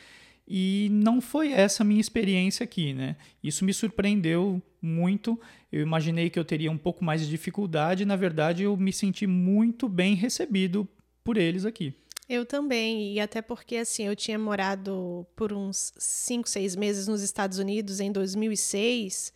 E 0.49 0.89
não 0.91 1.21
foi 1.21 1.53
essa 1.53 1.83
a 1.83 1.87
minha 1.87 2.01
experiência 2.01 2.65
aqui, 2.65 2.95
né? 2.95 3.17
Isso 3.45 3.67
me 3.67 3.75
surpreendeu 3.75 4.63
muito. 4.81 5.39
Eu 5.71 5.83
imaginei 5.83 6.31
que 6.31 6.39
eu 6.39 6.45
teria 6.45 6.71
um 6.71 6.79
pouco 6.79 7.05
mais 7.05 7.21
de 7.21 7.29
dificuldade, 7.29 8.05
na 8.05 8.17
verdade 8.17 8.63
eu 8.63 8.77
me 8.77 8.93
senti 8.93 9.27
muito 9.27 9.89
bem 9.89 10.15
recebido 10.15 10.89
por 11.23 11.37
eles 11.37 11.65
aqui. 11.65 11.95
Eu 12.29 12.45
também, 12.45 13.15
e 13.15 13.21
até 13.21 13.41
porque 13.41 13.77
assim, 13.77 14.07
eu 14.07 14.15
tinha 14.15 14.39
morado 14.39 15.27
por 15.35 15.53
uns 15.53 15.93
5, 15.99 16.49
6 16.49 16.77
meses 16.77 17.09
nos 17.09 17.23
Estados 17.23 17.59
Unidos 17.59 18.01
em 18.01 18.13
2006, 18.13 19.33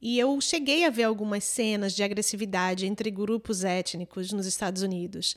e 0.00 0.18
eu 0.18 0.40
cheguei 0.40 0.84
a 0.84 0.90
ver 0.90 1.04
algumas 1.04 1.44
cenas 1.44 1.94
de 1.94 2.02
agressividade 2.02 2.86
entre 2.86 3.08
grupos 3.10 3.62
étnicos 3.62 4.32
nos 4.32 4.46
Estados 4.46 4.82
Unidos. 4.82 5.36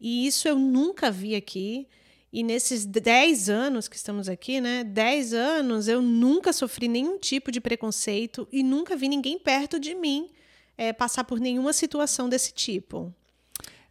E 0.00 0.26
isso 0.26 0.46
eu 0.46 0.56
nunca 0.56 1.10
vi 1.10 1.34
aqui. 1.34 1.88
E 2.34 2.42
nesses 2.42 2.84
10 2.84 3.48
anos 3.48 3.86
que 3.86 3.94
estamos 3.94 4.28
aqui, 4.28 4.60
né? 4.60 4.82
10 4.82 5.34
anos, 5.34 5.86
eu 5.86 6.02
nunca 6.02 6.52
sofri 6.52 6.88
nenhum 6.88 7.16
tipo 7.16 7.52
de 7.52 7.60
preconceito 7.60 8.48
e 8.50 8.60
nunca 8.60 8.96
vi 8.96 9.06
ninguém 9.06 9.38
perto 9.38 9.78
de 9.78 9.94
mim 9.94 10.30
é, 10.76 10.92
passar 10.92 11.22
por 11.22 11.38
nenhuma 11.38 11.72
situação 11.72 12.28
desse 12.28 12.52
tipo. 12.52 13.14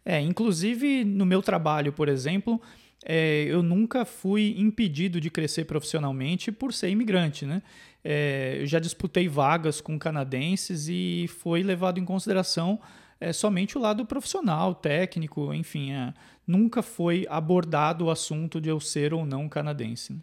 É, 0.04 0.20
inclusive 0.20 1.06
no 1.06 1.24
meu 1.24 1.40
trabalho, 1.40 1.90
por 1.90 2.06
exemplo, 2.06 2.60
é, 3.02 3.46
eu 3.48 3.62
nunca 3.62 4.04
fui 4.04 4.54
impedido 4.58 5.22
de 5.22 5.30
crescer 5.30 5.64
profissionalmente 5.64 6.52
por 6.52 6.70
ser 6.70 6.90
imigrante, 6.90 7.46
né? 7.46 7.62
É, 8.04 8.58
eu 8.60 8.66
já 8.66 8.78
disputei 8.78 9.26
vagas 9.26 9.80
com 9.80 9.98
canadenses 9.98 10.86
e 10.86 11.30
foi 11.40 11.62
levado 11.62 11.98
em 11.98 12.04
consideração 12.04 12.78
é, 13.20 13.32
somente 13.32 13.78
o 13.78 13.80
lado 13.80 14.04
profissional, 14.04 14.74
técnico, 14.74 15.52
enfim, 15.54 15.92
é, 15.92 16.14
nunca 16.46 16.82
foi 16.82 17.26
abordado 17.28 18.06
o 18.06 18.10
assunto 18.10 18.60
de 18.60 18.68
eu 18.68 18.80
ser 18.80 19.14
ou 19.14 19.24
não 19.24 19.48
canadense. 19.48 20.12
Né? 20.12 20.18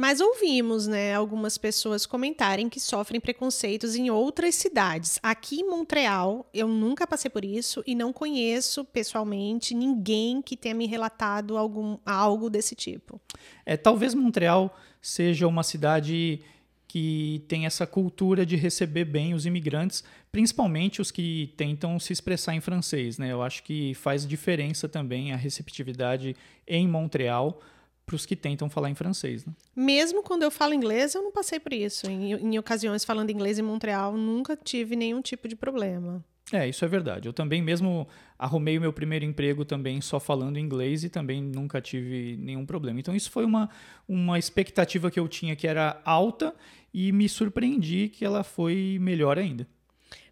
Mas 0.00 0.20
ouvimos, 0.20 0.86
né, 0.86 1.12
algumas 1.12 1.58
pessoas 1.58 2.06
comentarem 2.06 2.68
que 2.68 2.78
sofrem 2.78 3.20
preconceitos 3.20 3.96
em 3.96 4.08
outras 4.10 4.54
cidades. 4.54 5.18
Aqui 5.20 5.56
em 5.60 5.68
Montreal, 5.68 6.48
eu 6.54 6.68
nunca 6.68 7.04
passei 7.04 7.28
por 7.28 7.44
isso 7.44 7.82
e 7.84 7.96
não 7.96 8.12
conheço 8.12 8.84
pessoalmente 8.84 9.74
ninguém 9.74 10.40
que 10.40 10.56
tenha 10.56 10.72
me 10.72 10.86
relatado 10.86 11.58
algum 11.58 11.98
algo 12.06 12.48
desse 12.48 12.76
tipo. 12.76 13.20
É, 13.66 13.76
talvez 13.76 14.14
Montreal 14.14 14.72
seja 15.02 15.48
uma 15.48 15.64
cidade 15.64 16.42
que 16.88 17.44
tem 17.46 17.66
essa 17.66 17.86
cultura 17.86 18.46
de 18.46 18.56
receber 18.56 19.04
bem 19.04 19.34
os 19.34 19.44
imigrantes, 19.44 20.02
principalmente 20.32 21.02
os 21.02 21.10
que 21.10 21.52
tentam 21.54 22.00
se 22.00 22.14
expressar 22.14 22.54
em 22.54 22.60
francês, 22.60 23.18
né? 23.18 23.30
Eu 23.30 23.42
acho 23.42 23.62
que 23.62 23.92
faz 23.94 24.26
diferença 24.26 24.88
também 24.88 25.32
a 25.32 25.36
receptividade 25.36 26.34
em 26.66 26.88
Montreal 26.88 27.60
para 28.06 28.16
os 28.16 28.24
que 28.24 28.34
tentam 28.34 28.70
falar 28.70 28.88
em 28.88 28.94
francês. 28.94 29.44
Né? 29.44 29.52
Mesmo 29.76 30.22
quando 30.22 30.42
eu 30.42 30.50
falo 30.50 30.72
inglês, 30.72 31.14
eu 31.14 31.22
não 31.22 31.30
passei 31.30 31.60
por 31.60 31.74
isso. 31.74 32.10
Em, 32.10 32.32
em 32.32 32.58
ocasiões 32.58 33.04
falando 33.04 33.28
inglês 33.28 33.58
em 33.58 33.62
Montreal, 33.62 34.16
nunca 34.16 34.56
tive 34.56 34.96
nenhum 34.96 35.20
tipo 35.20 35.46
de 35.46 35.54
problema. 35.54 36.24
É, 36.52 36.66
isso 36.66 36.84
é 36.84 36.88
verdade. 36.88 37.28
Eu 37.28 37.32
também 37.32 37.60
mesmo 37.60 38.08
arrumei 38.38 38.78
o 38.78 38.80
meu 38.80 38.92
primeiro 38.92 39.24
emprego 39.24 39.64
também 39.64 40.00
só 40.00 40.18
falando 40.18 40.58
inglês 40.58 41.04
e 41.04 41.10
também 41.10 41.42
nunca 41.42 41.80
tive 41.80 42.36
nenhum 42.38 42.64
problema. 42.64 42.98
Então 42.98 43.14
isso 43.14 43.30
foi 43.30 43.44
uma, 43.44 43.68
uma 44.08 44.38
expectativa 44.38 45.10
que 45.10 45.20
eu 45.20 45.28
tinha 45.28 45.54
que 45.54 45.66
era 45.66 46.00
alta 46.04 46.54
e 46.92 47.12
me 47.12 47.28
surpreendi 47.28 48.08
que 48.08 48.24
ela 48.24 48.42
foi 48.42 48.98
melhor 49.00 49.38
ainda 49.38 49.66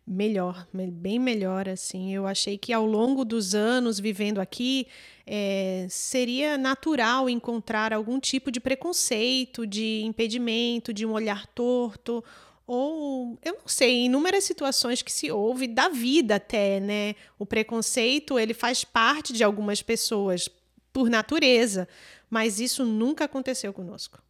melhor, 0.07 0.69
bem 0.73 1.19
melhor, 1.19 1.69
assim. 1.69 2.15
Eu 2.15 2.27
achei 2.27 2.57
que 2.57 2.73
ao 2.73 2.87
longo 2.87 3.25
dos 3.25 3.55
anos 3.55 3.99
vivendo 3.99 4.39
aqui, 4.39 4.87
é, 5.27 5.87
seria 5.91 6.57
natural 6.57 7.29
encontrar 7.29 7.93
algum 7.93 8.21
tipo 8.21 8.53
de 8.53 8.61
preconceito, 8.61 9.67
de 9.67 10.03
impedimento, 10.05 10.93
de 10.93 11.05
um 11.05 11.13
olhar 11.13 11.47
torto, 11.49 12.23
ou 12.67 13.39
eu 13.45 13.55
não 13.55 13.69
sei, 13.69 14.07
inúmeras 14.07 14.45
situações 14.45 15.01
que 15.01 15.13
se 15.13 15.31
ouve 15.31 15.69
da 15.69 15.89
vida 15.89 16.37
até, 16.37 16.81
né? 16.81 17.15
O 17.39 17.47
preconceito, 17.47 18.39
ele 18.39 18.53
faz 18.53 18.83
parte 18.83 19.33
de 19.33 19.45
algumas 19.45 19.83
pessoas 19.83 20.49
por 20.93 21.09
natureza, 21.09 21.89
mas 22.29 22.59
isso 22.59 22.85
nunca 22.85 23.27
aconteceu 23.27 23.73
conosco. 23.73 24.21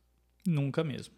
Nunca 0.47 0.85
mesmo. 0.85 1.15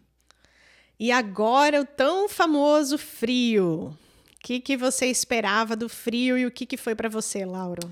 E 0.99 1.11
agora 1.11 1.81
o 1.81 1.85
tão 1.85 2.29
famoso 2.29 2.97
frio. 2.97 3.97
O 4.35 4.39
que, 4.41 4.59
que 4.61 4.77
você 4.77 5.07
esperava 5.07 5.75
do 5.75 5.89
frio 5.89 6.37
e 6.37 6.45
o 6.45 6.51
que, 6.51 6.65
que 6.65 6.77
foi 6.77 6.95
para 6.95 7.09
você, 7.09 7.45
Lauro? 7.45 7.89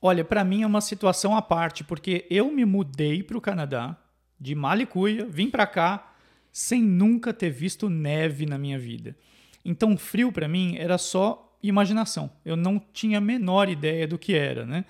Olha, 0.00 0.24
para 0.24 0.44
mim 0.44 0.62
é 0.62 0.66
uma 0.66 0.80
situação 0.80 1.36
à 1.36 1.42
parte, 1.42 1.84
porque 1.84 2.26
eu 2.30 2.50
me 2.50 2.64
mudei 2.64 3.22
para 3.22 3.36
o 3.36 3.40
Canadá 3.40 3.96
de 4.38 4.54
Malicuia, 4.54 5.26
vim 5.26 5.50
para 5.50 5.66
cá 5.66 6.15
sem 6.56 6.82
nunca 6.82 7.34
ter 7.34 7.50
visto 7.50 7.90
neve 7.90 8.46
na 8.46 8.56
minha 8.56 8.78
vida. 8.78 9.14
Então, 9.62 9.94
frio 9.94 10.32
para 10.32 10.48
mim 10.48 10.74
era 10.78 10.96
só 10.96 11.54
imaginação. 11.62 12.30
Eu 12.46 12.56
não 12.56 12.80
tinha 12.94 13.18
a 13.18 13.20
menor 13.20 13.68
ideia 13.68 14.08
do 14.08 14.18
que 14.18 14.32
era, 14.32 14.64
né? 14.64 14.86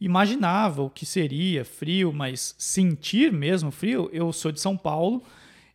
Imaginava 0.00 0.80
o 0.80 0.88
que 0.88 1.04
seria 1.04 1.64
frio, 1.64 2.12
mas 2.12 2.54
sentir 2.56 3.32
mesmo 3.32 3.72
frio, 3.72 4.08
eu 4.12 4.32
sou 4.32 4.52
de 4.52 4.60
São 4.60 4.76
Paulo 4.76 5.24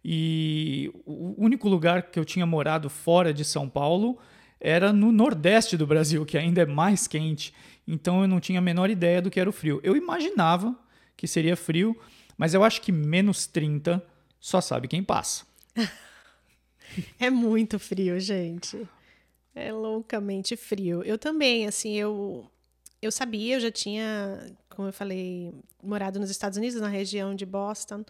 e 0.02 0.90
o 1.06 1.36
único 1.38 1.68
lugar 1.68 2.04
que 2.04 2.18
eu 2.18 2.24
tinha 2.24 2.46
morado 2.46 2.90
fora 2.90 3.34
de 3.34 3.44
São 3.44 3.68
Paulo 3.68 4.18
era 4.62 4.94
no 4.94 5.12
nordeste 5.12 5.76
do 5.76 5.86
Brasil, 5.86 6.26
que 6.26 6.38
ainda 6.38 6.62
é 6.62 6.66
mais 6.66 7.06
quente. 7.06 7.54
Então 7.86 8.22
eu 8.22 8.30
não 8.30 8.40
tinha 8.40 8.60
a 8.60 8.62
menor 8.62 8.90
ideia 8.90 9.22
do 9.22 9.30
que 9.30 9.42
era 9.42 9.50
o 9.50 9.54
frio. 9.54 9.82
Eu 9.84 9.98
imaginava 9.98 10.74
que 11.18 11.28
seria 11.28 11.58
frio, 11.58 12.00
mas 12.38 12.54
eu 12.54 12.64
acho 12.64 12.82
que 12.82 12.94
menos 12.94 13.46
30 13.46 14.13
só 14.44 14.60
sabe 14.60 14.90
quem 14.90 15.02
passa. 15.02 15.46
é 17.18 17.30
muito 17.30 17.80
frio, 17.80 18.20
gente. 18.20 18.86
É 19.56 19.72
loucamente 19.72 20.58
frio. 20.58 21.02
Eu 21.02 21.18
também, 21.18 21.66
assim, 21.66 21.94
eu 21.94 22.46
eu 23.02 23.10
sabia, 23.10 23.56
eu 23.56 23.60
já 23.62 23.72
tinha, 23.72 24.54
como 24.70 24.90
eu 24.90 24.94
falei, 24.94 25.54
morado 25.82 26.20
nos 26.20 26.30
Estados 26.30 26.58
Unidos, 26.58 26.82
na 26.82 26.90
região 26.90 27.34
de 27.34 27.46
Boston. 27.46 28.04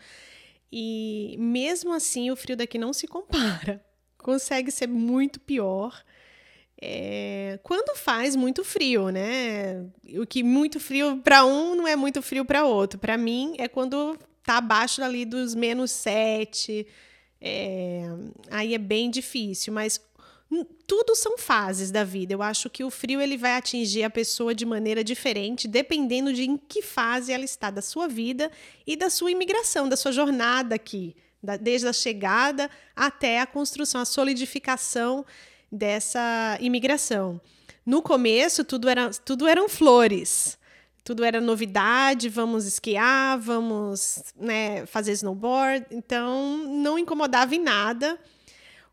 E 0.71 1.35
mesmo 1.37 1.93
assim, 1.93 2.31
o 2.31 2.35
frio 2.35 2.57
daqui 2.57 2.79
não 2.79 2.93
se 2.93 3.05
compara. 3.05 3.85
Consegue 4.17 4.71
ser 4.71 4.87
muito 4.87 5.39
pior 5.39 6.03
é, 6.81 7.59
quando 7.61 7.95
faz 7.95 8.35
muito 8.35 8.63
frio, 8.63 9.09
né? 9.09 9.85
O 10.19 10.25
que 10.25 10.41
muito 10.41 10.79
frio 10.79 11.17
para 11.17 11.45
um 11.45 11.75
não 11.75 11.87
é 11.87 11.95
muito 11.95 12.23
frio 12.23 12.43
para 12.43 12.65
outro. 12.65 12.97
Para 12.97 13.19
mim 13.19 13.53
é 13.59 13.67
quando 13.67 14.17
tá 14.43 14.57
abaixo 14.57 15.01
ali 15.01 15.25
dos 15.25 15.55
menos 15.55 15.91
7. 15.91 16.85
É, 17.41 18.05
aí 18.49 18.73
é 18.73 18.77
bem 18.77 19.09
difícil, 19.09 19.73
mas 19.73 19.99
tudo 20.85 21.15
são 21.15 21.37
fases 21.37 21.89
da 21.89 22.03
vida. 22.03 22.33
Eu 22.33 22.41
acho 22.41 22.69
que 22.69 22.83
o 22.83 22.91
frio 22.91 23.21
ele 23.21 23.37
vai 23.37 23.55
atingir 23.55 24.03
a 24.03 24.09
pessoa 24.09 24.53
de 24.53 24.65
maneira 24.65 25.03
diferente, 25.03 25.67
dependendo 25.67 26.31
de 26.33 26.43
em 26.43 26.57
que 26.57 26.81
fase 26.81 27.31
ela 27.31 27.43
está 27.43 27.71
da 27.71 27.81
sua 27.81 28.07
vida 28.07 28.51
e 28.85 28.95
da 28.95 29.09
sua 29.09 29.31
imigração, 29.31 29.89
da 29.89 29.95
sua 29.95 30.11
jornada 30.11 30.75
aqui, 30.75 31.15
da, 31.41 31.57
desde 31.57 31.87
a 31.87 31.93
chegada 31.93 32.69
até 32.95 33.39
a 33.39 33.47
construção, 33.47 34.01
a 34.01 34.05
solidificação 34.05 35.25
dessa 35.71 36.57
imigração. 36.59 37.41
No 37.85 38.01
começo, 38.01 38.63
tudo, 38.63 38.87
era, 38.87 39.09
tudo 39.09 39.47
eram 39.47 39.67
flores. 39.67 40.57
Tudo 41.03 41.23
era 41.25 41.41
novidade, 41.41 42.29
vamos 42.29 42.65
esquiar, 42.65 43.37
vamos 43.37 44.23
né, 44.35 44.85
fazer 44.85 45.11
snowboard. 45.11 45.85
Então, 45.91 46.57
não 46.67 46.97
incomodava 46.97 47.53
em 47.53 47.59
nada. 47.59 48.17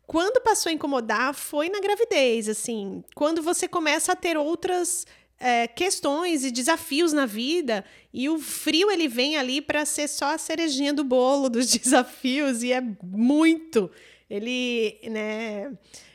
Quando 0.05 0.41
passou 0.41 0.69
a 0.69 0.73
incomodar 0.73 1.33
foi 1.33 1.69
na 1.69 1.79
gravidez, 1.79 2.49
assim. 2.49 3.01
Quando 3.15 3.41
você 3.41 3.65
começa 3.65 4.11
a 4.11 4.15
ter 4.15 4.35
outras 4.35 5.07
é, 5.39 5.67
questões 5.67 6.43
e 6.43 6.51
desafios 6.51 7.13
na 7.13 7.25
vida 7.25 7.85
e 8.13 8.27
o 8.27 8.37
frio 8.37 8.91
ele 8.91 9.07
vem 9.07 9.37
ali 9.37 9.61
para 9.61 9.85
ser 9.85 10.07
só 10.09 10.35
a 10.35 10.37
cerejinha 10.37 10.93
do 10.93 11.03
bolo 11.03 11.49
dos 11.49 11.67
desafios 11.71 12.61
e 12.61 12.73
é 12.73 12.81
muito 13.01 13.89
ele 14.29 14.99
né 15.09 15.71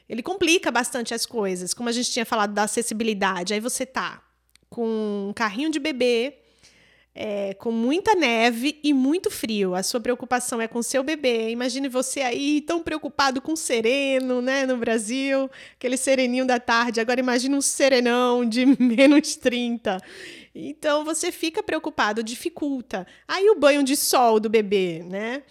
ele 0.09 0.23
complica 0.23 0.71
bastante 0.71 1.13
as 1.13 1.27
coisas, 1.27 1.75
como 1.75 1.89
a 1.89 1.93
gente 1.93 2.13
tinha 2.13 2.25
falado 2.25 2.53
da 2.53 2.63
acessibilidade. 2.63 3.53
Aí 3.53 3.59
você 3.59 3.85
tá 3.85 4.23
com 4.69 5.29
um 5.29 5.33
carrinho 5.33 5.71
de 5.71 5.79
bebê, 5.79 6.39
é, 7.19 7.55
com 7.55 7.73
muita 7.73 8.15
neve 8.15 8.79
e 8.83 8.93
muito 8.93 9.31
frio. 9.31 9.75
A 9.75 9.83
sua 9.83 9.99
preocupação 9.99 10.61
é 10.61 10.69
com 10.69 10.83
seu 10.83 11.03
bebê. 11.03 11.49
Imagine 11.51 11.89
você 11.89 12.21
aí 12.21 12.61
tão 12.61 12.83
preocupado 12.83 13.41
com 13.41 13.57
sereno, 13.57 14.43
né, 14.43 14.67
no 14.67 14.77
Brasil, 14.77 15.51
aquele 15.75 15.97
sereninho 15.97 16.47
da 16.47 16.61
tarde. 16.61 17.01
Agora 17.01 17.19
imagine 17.19 17.55
um 17.55 17.63
serenão 17.63 18.45
de 18.45 18.67
menos 18.79 19.35
30. 19.37 19.99
Então 20.55 21.05
você 21.05 21.33
fica 21.33 21.63
preocupado, 21.63 22.23
dificulta. 22.23 23.07
Aí 23.27 23.49
o 23.49 23.59
banho 23.59 23.83
de 23.83 23.97
sol 23.97 24.39
do 24.39 24.51
bebê, 24.51 25.03
né? 25.03 25.43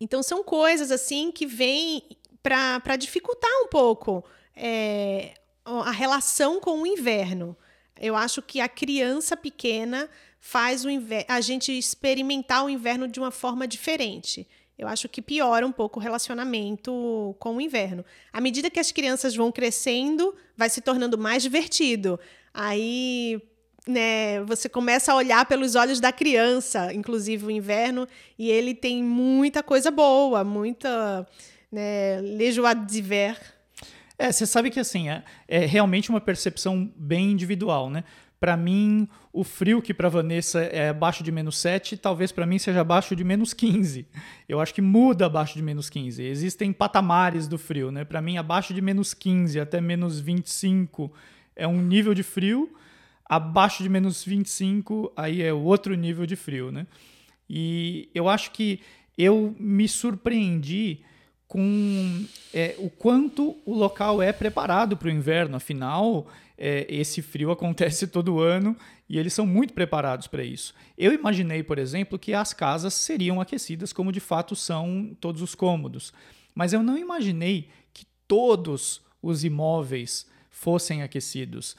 Então 0.00 0.22
são 0.22 0.42
coisas 0.42 0.90
assim 0.90 1.30
que 1.30 1.44
vêm 1.44 2.02
para 2.42 2.96
dificultar 2.96 3.50
um 3.62 3.68
pouco 3.68 4.24
é, 4.56 5.34
a 5.64 5.90
relação 5.90 6.60
com 6.60 6.80
o 6.80 6.86
inverno. 6.86 7.56
Eu 8.00 8.16
acho 8.16 8.40
que 8.42 8.60
a 8.60 8.68
criança 8.68 9.36
pequena 9.36 10.08
faz 10.40 10.84
o 10.84 10.88
a 11.26 11.40
gente 11.40 11.76
experimentar 11.76 12.64
o 12.64 12.70
inverno 12.70 13.08
de 13.08 13.18
uma 13.18 13.30
forma 13.30 13.66
diferente. 13.66 14.46
Eu 14.78 14.86
acho 14.86 15.08
que 15.08 15.20
piora 15.20 15.66
um 15.66 15.72
pouco 15.72 15.98
o 15.98 16.02
relacionamento 16.02 17.34
com 17.40 17.56
o 17.56 17.60
inverno. 17.60 18.04
À 18.32 18.40
medida 18.40 18.70
que 18.70 18.78
as 18.78 18.92
crianças 18.92 19.34
vão 19.34 19.50
crescendo, 19.50 20.34
vai 20.56 20.70
se 20.70 20.80
tornando 20.80 21.18
mais 21.18 21.42
divertido. 21.42 22.18
Aí, 22.54 23.42
né, 23.88 24.40
você 24.44 24.68
começa 24.68 25.12
a 25.12 25.16
olhar 25.16 25.44
pelos 25.46 25.74
olhos 25.74 25.98
da 25.98 26.12
criança, 26.12 26.94
inclusive 26.94 27.44
o 27.44 27.50
inverno, 27.50 28.06
e 28.38 28.48
ele 28.50 28.72
tem 28.72 29.02
muita 29.02 29.64
coisa 29.64 29.90
boa, 29.90 30.44
muita 30.44 31.26
né, 31.72 32.20
les 32.20 32.54
joies 32.54 32.86
d'hiver. 32.86 33.57
É, 34.18 34.32
você 34.32 34.44
sabe 34.44 34.70
que 34.70 34.80
assim, 34.80 35.08
é, 35.08 35.22
é 35.46 35.64
realmente 35.64 36.10
uma 36.10 36.20
percepção 36.20 36.92
bem 36.96 37.30
individual, 37.30 37.88
né? 37.88 38.02
Para 38.40 38.56
mim, 38.56 39.08
o 39.32 39.42
frio 39.42 39.82
que 39.82 39.92
para 39.92 40.08
Vanessa 40.08 40.60
é 40.60 40.90
abaixo 40.90 41.24
de 41.24 41.32
menos 41.32 41.58
7, 41.58 41.96
talvez 41.96 42.30
para 42.30 42.46
mim 42.46 42.58
seja 42.58 42.80
abaixo 42.80 43.14
de 43.16 43.24
menos 43.24 43.52
15. 43.52 44.06
Eu 44.48 44.60
acho 44.60 44.74
que 44.74 44.82
muda 44.82 45.26
abaixo 45.26 45.54
de 45.54 45.62
menos 45.62 45.90
15. 45.90 46.22
Existem 46.22 46.72
patamares 46.72 47.48
do 47.48 47.58
frio, 47.58 47.90
né? 47.90 48.04
Para 48.04 48.20
mim, 48.20 48.36
abaixo 48.36 48.72
de 48.74 48.80
menos 48.80 49.14
15 49.14 49.58
até 49.58 49.80
menos 49.80 50.20
25 50.20 51.12
é 51.56 51.66
um 51.66 51.82
nível 51.82 52.14
de 52.14 52.22
frio, 52.22 52.72
abaixo 53.24 53.82
de 53.82 53.88
menos 53.88 54.24
25 54.24 55.12
aí 55.16 55.42
é 55.42 55.52
outro 55.52 55.94
nível 55.94 56.26
de 56.26 56.36
frio, 56.36 56.70
né? 56.70 56.86
E 57.50 58.08
eu 58.14 58.28
acho 58.28 58.52
que 58.52 58.80
eu 59.16 59.54
me 59.58 59.88
surpreendi 59.88 61.00
com 61.48 62.26
é, 62.52 62.76
o 62.78 62.90
quanto 62.90 63.56
o 63.64 63.74
local 63.74 64.20
é 64.20 64.32
preparado 64.32 64.96
para 64.96 65.08
o 65.08 65.10
inverno. 65.10 65.56
Afinal, 65.56 66.28
é, 66.58 66.86
esse 66.88 67.22
frio 67.22 67.50
acontece 67.50 68.06
todo 68.06 68.38
ano 68.38 68.76
e 69.08 69.18
eles 69.18 69.32
são 69.32 69.46
muito 69.46 69.72
preparados 69.72 70.26
para 70.26 70.44
isso. 70.44 70.74
Eu 70.96 71.12
imaginei, 71.12 71.62
por 71.62 71.78
exemplo, 71.78 72.18
que 72.18 72.34
as 72.34 72.52
casas 72.52 72.92
seriam 72.92 73.40
aquecidas, 73.40 73.92
como 73.92 74.12
de 74.12 74.20
fato 74.20 74.54
são 74.54 75.16
todos 75.18 75.40
os 75.40 75.54
cômodos. 75.54 76.12
Mas 76.54 76.74
eu 76.74 76.82
não 76.82 76.98
imaginei 76.98 77.70
que 77.94 78.04
todos 78.26 79.00
os 79.22 79.42
imóveis 79.42 80.26
fossem 80.50 81.02
aquecidos 81.02 81.76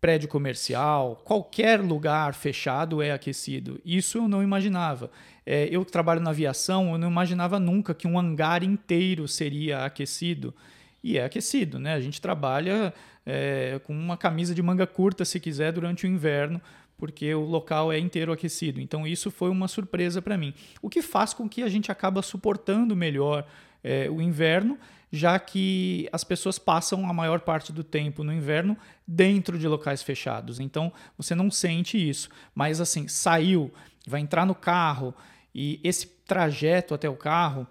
prédio 0.00 0.28
comercial, 0.28 1.20
qualquer 1.24 1.80
lugar 1.80 2.34
fechado 2.34 3.02
é 3.02 3.12
aquecido. 3.12 3.80
Isso 3.84 4.18
eu 4.18 4.28
não 4.28 4.42
imaginava. 4.42 5.10
É, 5.44 5.68
eu 5.70 5.84
que 5.84 5.92
trabalho 5.92 6.20
na 6.20 6.30
aviação, 6.30 6.92
eu 6.92 6.98
não 6.98 7.10
imaginava 7.10 7.58
nunca 7.58 7.94
que 7.94 8.08
um 8.08 8.18
hangar 8.18 8.62
inteiro 8.62 9.28
seria 9.28 9.84
aquecido. 9.84 10.54
E 11.02 11.18
é 11.18 11.24
aquecido, 11.24 11.78
né? 11.78 11.94
A 11.94 12.00
gente 12.00 12.20
trabalha 12.20 12.94
é, 13.26 13.80
com 13.84 13.92
uma 13.92 14.16
camisa 14.16 14.54
de 14.54 14.62
manga 14.62 14.86
curta, 14.86 15.24
se 15.24 15.38
quiser, 15.38 15.72
durante 15.72 16.06
o 16.06 16.08
inverno, 16.08 16.60
porque 16.96 17.34
o 17.34 17.40
local 17.40 17.92
é 17.92 17.98
inteiro 17.98 18.32
aquecido. 18.32 18.80
Então 18.80 19.06
isso 19.06 19.30
foi 19.30 19.50
uma 19.50 19.68
surpresa 19.68 20.20
para 20.22 20.36
mim. 20.36 20.54
O 20.80 20.88
que 20.88 21.02
faz 21.02 21.34
com 21.34 21.48
que 21.48 21.62
a 21.62 21.68
gente 21.68 21.90
acaba 21.90 22.22
suportando 22.22 22.96
melhor 22.96 23.46
é, 23.82 24.10
o 24.10 24.20
inverno 24.20 24.78
já 25.12 25.38
que 25.38 26.08
as 26.12 26.22
pessoas 26.22 26.58
passam 26.58 27.08
a 27.08 27.12
maior 27.12 27.40
parte 27.40 27.72
do 27.72 27.82
tempo 27.82 28.22
no 28.22 28.32
inverno 28.32 28.76
dentro 29.06 29.58
de 29.58 29.66
locais 29.66 30.02
fechados. 30.02 30.60
Então 30.60 30.92
você 31.16 31.34
não 31.34 31.50
sente 31.50 31.98
isso. 31.98 32.28
Mas 32.54 32.80
assim, 32.80 33.08
saiu, 33.08 33.72
vai 34.06 34.20
entrar 34.20 34.46
no 34.46 34.54
carro 34.54 35.14
e 35.54 35.80
esse 35.82 36.06
trajeto 36.06 36.94
até 36.94 37.08
o 37.08 37.16
carro, 37.16 37.66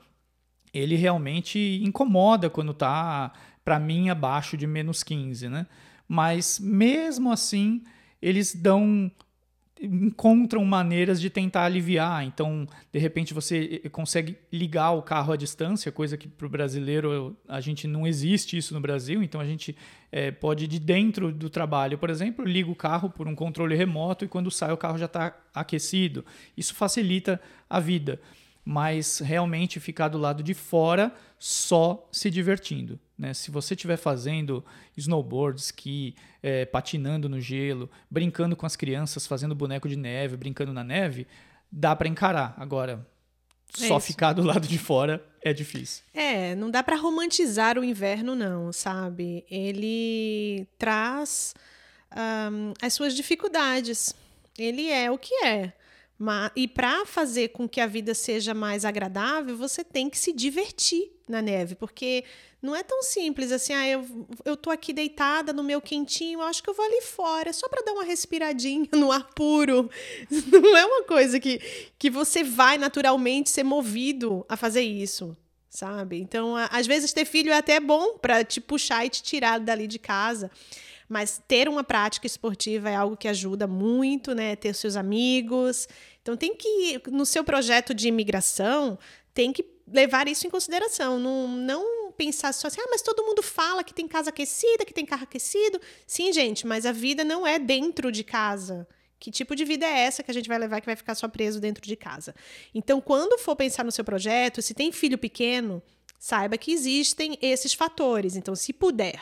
ele 0.74 0.96
realmente 0.96 1.82
incomoda 1.82 2.50
quando 2.50 2.74
está, 2.74 3.32
para 3.64 3.80
mim, 3.80 4.10
abaixo 4.10 4.58
de 4.58 4.68
menos 4.68 5.02
15, 5.02 5.48
né? 5.48 5.66
Mas 6.08 6.60
mesmo 6.60 7.32
assim, 7.32 7.84
eles 8.22 8.54
dão 8.54 9.10
encontram 9.82 10.64
maneiras 10.66 11.22
de 11.22 11.30
tentar 11.30 11.64
aliviar. 11.64 12.26
Então, 12.26 12.68
de 12.92 13.00
repente, 13.00 13.34
você 13.34 13.82
eh, 13.84 13.90
consegue 13.90 14.38
ligar 14.52 14.92
o 14.92 15.02
carro 15.02 15.32
à 15.32 15.38
distância, 15.38 15.92
coisa 15.92 16.18
que 16.18 16.28
para 16.28 16.46
o 16.46 16.50
brasileiro 16.50 17.38
a 17.48 17.62
gente 17.62 17.88
não 17.88 18.06
existe 18.06 18.58
isso 18.58 18.74
no 18.74 18.82
Brasil. 18.82 19.24
Então, 19.24 19.40
a 19.40 19.46
gente 19.46 19.76
é, 20.12 20.32
pode, 20.32 20.68
de 20.68 20.80
dentro 20.80 21.32
do 21.32 21.50
trabalho, 21.50 21.98
por 21.98 22.10
exemplo, 22.10 22.44
liga 22.44 22.70
o 22.70 22.76
carro 22.76 23.10
por 23.10 23.28
um 23.28 23.36
controle 23.36 23.76
remoto 23.76 24.26
e 24.26 24.28
quando 24.28 24.52
sai 24.52 24.72
o 24.72 24.78
carro 24.78 24.98
já 24.98 25.06
está 25.06 25.36
aquecido. 25.54 26.26
Isso 26.58 26.76
facilita 26.76 27.40
a 27.70 27.80
vida 27.80 28.20
mas 28.66 29.18
realmente 29.18 29.80
ficar 29.80 30.10
do 30.10 30.20
lado 30.20 30.44
de 30.44 30.54
fora 30.54 31.12
só 31.40 32.08
se 32.12 32.30
divertindo. 32.30 33.00
Né? 33.20 33.34
Se 33.34 33.52
você 33.52 33.74
estiver 33.74 33.98
fazendo 33.98 34.64
snowboard, 34.96 35.60
ski, 35.60 36.16
é, 36.42 36.66
patinando 36.66 37.28
no 37.28 37.42
gelo, 37.42 37.90
brincando 38.10 38.56
com 38.56 38.66
as 38.66 38.78
crianças, 38.78 39.28
fazendo 39.28 39.54
boneco 39.54 39.90
de 39.90 39.98
neve, 39.98 40.38
brincando 40.38 40.72
na 40.72 40.86
neve, 40.86 41.28
dá 41.70 41.94
para 41.94 42.08
encarar. 42.08 42.56
Agora, 42.58 43.06
é 43.78 43.88
só 43.88 44.00
ficar 44.00 44.32
do 44.32 44.42
lado 44.42 44.66
de 44.66 44.78
fora 44.80 45.22
é 45.42 45.52
difícil. 45.52 46.04
É, 46.14 46.56
não 46.56 46.72
dá 46.72 46.82
para 46.82 46.96
romantizar 46.96 47.78
o 47.78 47.84
inverno, 47.84 48.36
não, 48.36 48.72
sabe? 48.72 49.46
Ele 49.50 50.66
traz 50.78 51.54
um, 52.52 52.74
as 52.82 52.94
suas 52.94 53.14
dificuldades. 53.14 54.16
Ele 54.58 54.90
é 54.90 55.12
o 55.12 55.18
que 55.18 55.34
é. 55.46 55.74
Mas, 56.20 56.52
e 56.54 56.68
para 56.68 57.06
fazer 57.06 57.48
com 57.50 57.68
que 57.68 57.80
a 57.80 57.88
vida 57.88 58.14
seja 58.14 58.54
mais 58.54 58.84
agradável, 58.84 59.56
você 59.56 59.86
tem 59.86 60.10
que 60.10 60.20
se 60.20 60.34
divertir 60.34 61.14
na 61.26 61.42
neve, 61.42 61.76
porque 61.76 62.26
não 62.62 62.76
é 62.76 62.84
tão 62.84 63.02
simples 63.02 63.54
assim, 63.54 63.72
ah, 63.72 63.88
eu, 63.88 64.06
eu 64.44 64.58
tô 64.58 64.70
aqui 64.70 64.92
deitada 64.92 65.54
no 65.54 65.64
meu 65.64 65.80
quentinho, 65.80 66.42
acho 66.42 66.62
que 66.62 66.70
eu 66.70 66.74
vou 66.74 66.86
ali 66.86 67.02
fora, 67.02 67.54
só 67.54 67.70
para 67.70 67.84
dar 67.84 67.94
uma 67.94 68.04
respiradinha 68.04 68.90
no 68.92 69.14
ar 69.14 69.30
puro. 69.34 69.90
Não 70.52 70.76
é 70.76 70.86
uma 70.86 71.04
coisa 71.04 71.40
que, 71.40 71.62
que 71.98 72.10
você 72.10 72.44
vai 72.44 72.78
naturalmente 72.78 73.50
ser 73.50 73.64
movido 73.64 74.46
a 74.50 74.58
fazer 74.58 74.82
isso, 74.82 75.38
sabe? 75.70 76.20
Então, 76.20 76.58
a, 76.58 76.66
às 76.66 76.86
vezes 76.86 77.14
ter 77.14 77.24
filho 77.24 77.52
é 77.52 77.58
até 77.58 77.80
bom 77.80 78.18
para 78.18 78.44
te 78.44 78.60
puxar 78.60 79.06
e 79.06 79.10
te 79.10 79.24
tirar 79.24 79.60
dali 79.60 79.88
de 79.88 80.00
casa. 80.00 80.52
Mas 81.10 81.42
ter 81.48 81.68
uma 81.68 81.84
prática 81.84 82.28
esportiva 82.28 82.88
é 82.88 82.96
algo 82.96 83.18
que 83.18 83.28
ajuda 83.28 83.66
muito, 83.66 84.36
né? 84.36 84.56
Ter 84.56 84.76
seus 84.76 84.96
amigos. 84.96 85.88
Então 86.30 86.38
tem 86.38 86.56
que, 86.56 87.02
no 87.10 87.26
seu 87.26 87.44
projeto 87.44 87.92
de 87.92 88.08
imigração, 88.08 89.00
tem 89.34 89.52
que 89.52 89.66
levar 89.88 90.28
isso 90.28 90.46
em 90.46 90.50
consideração. 90.50 91.20
Não, 91.20 91.48
não 91.48 92.12
pensar 92.12 92.54
só 92.54 92.68
assim, 92.68 92.80
ah, 92.80 92.88
mas 92.92 93.02
todo 93.02 93.24
mundo 93.24 93.42
fala 93.42 93.84
que 93.84 93.94
tem 93.94 94.08
casa 94.08 94.30
aquecida, 94.30 94.86
que 94.86 94.94
tem 94.94 95.06
carro 95.06 95.24
aquecido. 95.24 95.82
Sim, 96.06 96.32
gente, 96.32 96.68
mas 96.68 96.86
a 96.86 96.92
vida 96.92 97.24
não 97.24 97.48
é 97.48 97.58
dentro 97.58 98.12
de 98.12 98.24
casa. 98.24 98.88
Que 99.20 99.32
tipo 99.32 99.56
de 99.56 99.66
vida 99.66 99.86
é 99.86 100.02
essa 100.02 100.22
que 100.22 100.30
a 100.30 100.34
gente 100.34 100.48
vai 100.48 100.60
levar 100.60 100.80
que 100.80 100.86
vai 100.86 100.96
ficar 100.96 101.16
só 101.16 101.28
preso 101.28 101.60
dentro 101.60 101.84
de 101.84 101.96
casa? 101.96 102.36
Então, 102.74 103.02
quando 103.02 103.40
for 103.40 103.56
pensar 103.56 103.84
no 103.84 103.92
seu 103.92 104.04
projeto, 104.04 104.62
se 104.62 104.74
tem 104.74 104.92
filho 104.92 105.18
pequeno, 105.18 105.82
saiba 106.20 106.58
que 106.58 106.72
existem 106.72 107.38
esses 107.42 107.74
fatores. 107.74 108.36
Então, 108.36 108.56
se 108.56 108.72
puder 108.72 109.20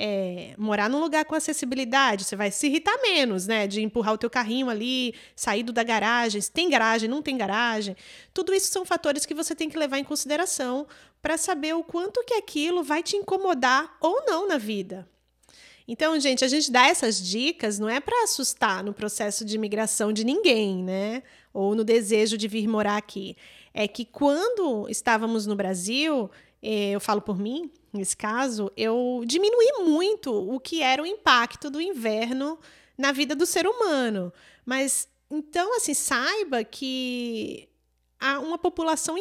é, 0.00 0.54
morar 0.56 0.88
num 0.88 1.00
lugar 1.00 1.24
com 1.24 1.34
acessibilidade, 1.34 2.22
você 2.22 2.36
vai 2.36 2.52
se 2.52 2.68
irritar 2.68 2.96
menos, 3.02 3.48
né? 3.48 3.66
De 3.66 3.82
empurrar 3.82 4.14
o 4.14 4.18
teu 4.18 4.30
carrinho 4.30 4.70
ali, 4.70 5.12
saído 5.34 5.72
da 5.72 5.82
garagem, 5.82 6.40
se 6.40 6.52
tem 6.52 6.70
garagem, 6.70 7.10
não 7.10 7.20
tem 7.20 7.36
garagem. 7.36 7.96
Tudo 8.32 8.54
isso 8.54 8.70
são 8.70 8.84
fatores 8.84 9.26
que 9.26 9.34
você 9.34 9.56
tem 9.56 9.68
que 9.68 9.76
levar 9.76 9.98
em 9.98 10.04
consideração 10.04 10.86
para 11.20 11.36
saber 11.36 11.74
o 11.74 11.82
quanto 11.82 12.22
que 12.24 12.34
aquilo 12.34 12.84
vai 12.84 13.02
te 13.02 13.16
incomodar 13.16 13.96
ou 14.00 14.24
não 14.24 14.46
na 14.46 14.56
vida. 14.56 15.08
Então, 15.88 16.20
gente, 16.20 16.44
a 16.44 16.48
gente 16.48 16.70
dá 16.70 16.86
essas 16.86 17.20
dicas 17.20 17.80
não 17.80 17.88
é 17.88 17.98
para 17.98 18.22
assustar 18.22 18.84
no 18.84 18.92
processo 18.92 19.44
de 19.44 19.56
imigração 19.56 20.12
de 20.12 20.22
ninguém, 20.22 20.84
né? 20.84 21.24
Ou 21.52 21.74
no 21.74 21.82
desejo 21.82 22.38
de 22.38 22.46
vir 22.46 22.68
morar 22.68 22.98
aqui. 22.98 23.36
É 23.74 23.88
que 23.88 24.04
quando 24.04 24.88
estávamos 24.88 25.44
no 25.44 25.56
Brasil, 25.56 26.30
eu 26.62 27.00
falo 27.00 27.20
por 27.20 27.38
mim, 27.38 27.70
nesse 27.92 28.16
caso, 28.16 28.70
eu 28.76 29.22
diminuí 29.24 29.84
muito 29.84 30.32
o 30.32 30.58
que 30.58 30.82
era 30.82 31.02
o 31.02 31.06
impacto 31.06 31.70
do 31.70 31.80
inverno 31.80 32.58
na 32.96 33.12
vida 33.12 33.34
do 33.34 33.46
ser 33.46 33.66
humano. 33.66 34.32
Mas 34.66 35.08
então, 35.30 35.76
assim, 35.76 35.94
saiba 35.94 36.64
que 36.64 37.68
há 38.18 38.40
uma 38.40 38.58
população 38.58 39.16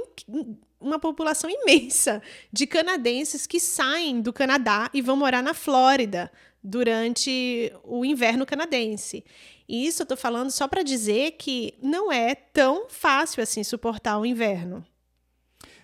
uma 0.79 0.99
população 0.99 1.49
imensa 1.51 2.21
de 2.51 2.65
canadenses 2.65 3.45
que 3.45 3.59
saem 3.59 4.21
do 4.21 4.33
Canadá 4.33 4.89
e 4.93 5.01
vão 5.01 5.15
morar 5.15 5.43
na 5.43 5.53
Flórida 5.53 6.31
durante 6.63 7.71
o 7.83 8.03
inverno 8.03 8.45
canadense. 8.45 9.23
E 9.67 9.85
isso 9.85 10.01
eu 10.01 10.05
estou 10.05 10.17
falando 10.17 10.49
só 10.49 10.67
para 10.67 10.81
dizer 10.81 11.31
que 11.33 11.73
não 11.81 12.11
é 12.11 12.33
tão 12.33 12.89
fácil 12.89 13.43
assim 13.43 13.63
suportar 13.63 14.17
o 14.17 14.25
inverno. 14.25 14.85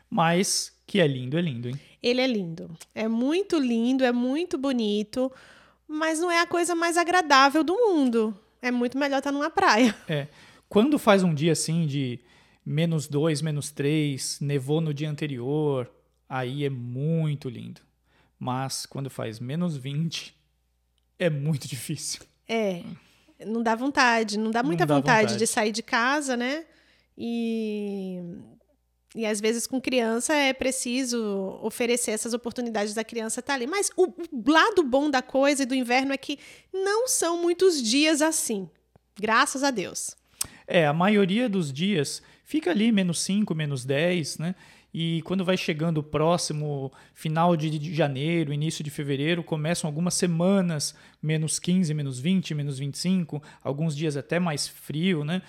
Mas 0.09 0.72
que 0.85 0.99
é 0.99 1.07
lindo, 1.07 1.37
é 1.37 1.41
lindo, 1.41 1.69
hein? 1.69 1.79
Ele 2.01 2.21
é 2.21 2.27
lindo. 2.27 2.69
É 2.93 3.07
muito 3.07 3.57
lindo, 3.57 4.03
é 4.03 4.11
muito 4.11 4.57
bonito, 4.57 5.31
mas 5.87 6.19
não 6.19 6.29
é 6.29 6.41
a 6.41 6.45
coisa 6.45 6.75
mais 6.75 6.97
agradável 6.97 7.63
do 7.63 7.73
mundo. 7.75 8.37
É 8.61 8.71
muito 8.71 8.97
melhor 8.97 9.17
estar 9.19 9.31
numa 9.31 9.49
praia. 9.49 9.95
É. 10.09 10.27
Quando 10.69 10.97
faz 10.97 11.21
um 11.23 11.33
dia 11.33 11.51
assim 11.51 11.85
de 11.85 12.19
menos 12.65 13.07
dois, 13.07 13.41
menos 13.41 13.69
três, 13.71 14.39
nevou 14.41 14.81
no 14.81 14.91
dia 14.93 15.09
anterior, 15.09 15.89
aí 16.27 16.65
é 16.65 16.69
muito 16.69 17.47
lindo. 17.47 17.81
Mas 18.39 18.85
quando 18.85 19.09
faz 19.09 19.39
menos 19.39 19.77
20, 19.77 20.35
é 21.19 21.29
muito 21.29 21.67
difícil. 21.69 22.21
É. 22.47 22.81
Não 23.45 23.61
dá 23.61 23.75
vontade, 23.75 24.37
não 24.39 24.49
dá 24.51 24.63
muita 24.63 24.83
Não 24.83 24.87
dá 24.87 24.95
vontade, 24.95 25.21
vontade. 25.23 25.37
de 25.37 25.45
sair 25.47 25.71
de 25.71 25.83
casa, 25.83 26.35
né? 26.35 26.65
E, 27.17 28.19
e 29.15 29.25
às 29.25 29.39
vezes 29.39 29.67
com 29.67 29.79
criança 29.79 30.33
é 30.33 30.53
preciso 30.53 31.59
oferecer 31.61 32.11
essas 32.11 32.33
oportunidades 32.33 32.93
da 32.93 33.03
criança 33.03 33.39
estar 33.39 33.53
ali. 33.53 33.67
Mas 33.67 33.89
o, 33.95 34.11
lado 34.45 34.83
bom 34.83 35.09
da 35.09 35.21
coisa 35.21 35.63
e 35.63 35.65
do 35.65 35.75
inverno 35.75 36.13
é 36.13 36.17
que 36.17 36.39
não 36.73 37.07
são 37.07 37.41
muitos 37.41 37.81
dias 37.81 38.21
assim. 38.21 38.67
Graças 39.19 39.63
a 39.63 39.69
Deus. 39.69 40.15
É, 40.65 40.87
a 40.87 40.93
maioria 40.93 41.47
dos 41.47 41.71
dias 41.71 42.21
fica 42.43 42.71
ali 42.71 42.91
menos 42.91 43.21
5, 43.21 43.53
menos 43.53 43.85
10, 43.85 44.39
né? 44.39 44.55
E 44.93 45.23
quando 45.23 45.43
vai 45.43 45.57
chegando 45.57 45.97
o 45.97 46.03
próximo 46.03 46.91
final 47.15 47.57
de, 47.57 47.79
de 47.79 47.95
janeiro, 47.95 48.53
início 48.53 48.83
de 48.83 48.91
fevereiro, 48.91 49.43
começam 49.43 49.87
algumas 49.87 50.13
semanas 50.13 50.93
menos 51.21 51.57
15, 51.57 51.91
menos 51.95 52.19
20, 52.19 52.53
menos 52.53 52.77
25, 52.77 53.41
alguns 53.63 53.95
dias 53.95 54.15
até 54.15 54.39
mais 54.39 54.67
frio, 54.67 55.25
né? 55.25 55.41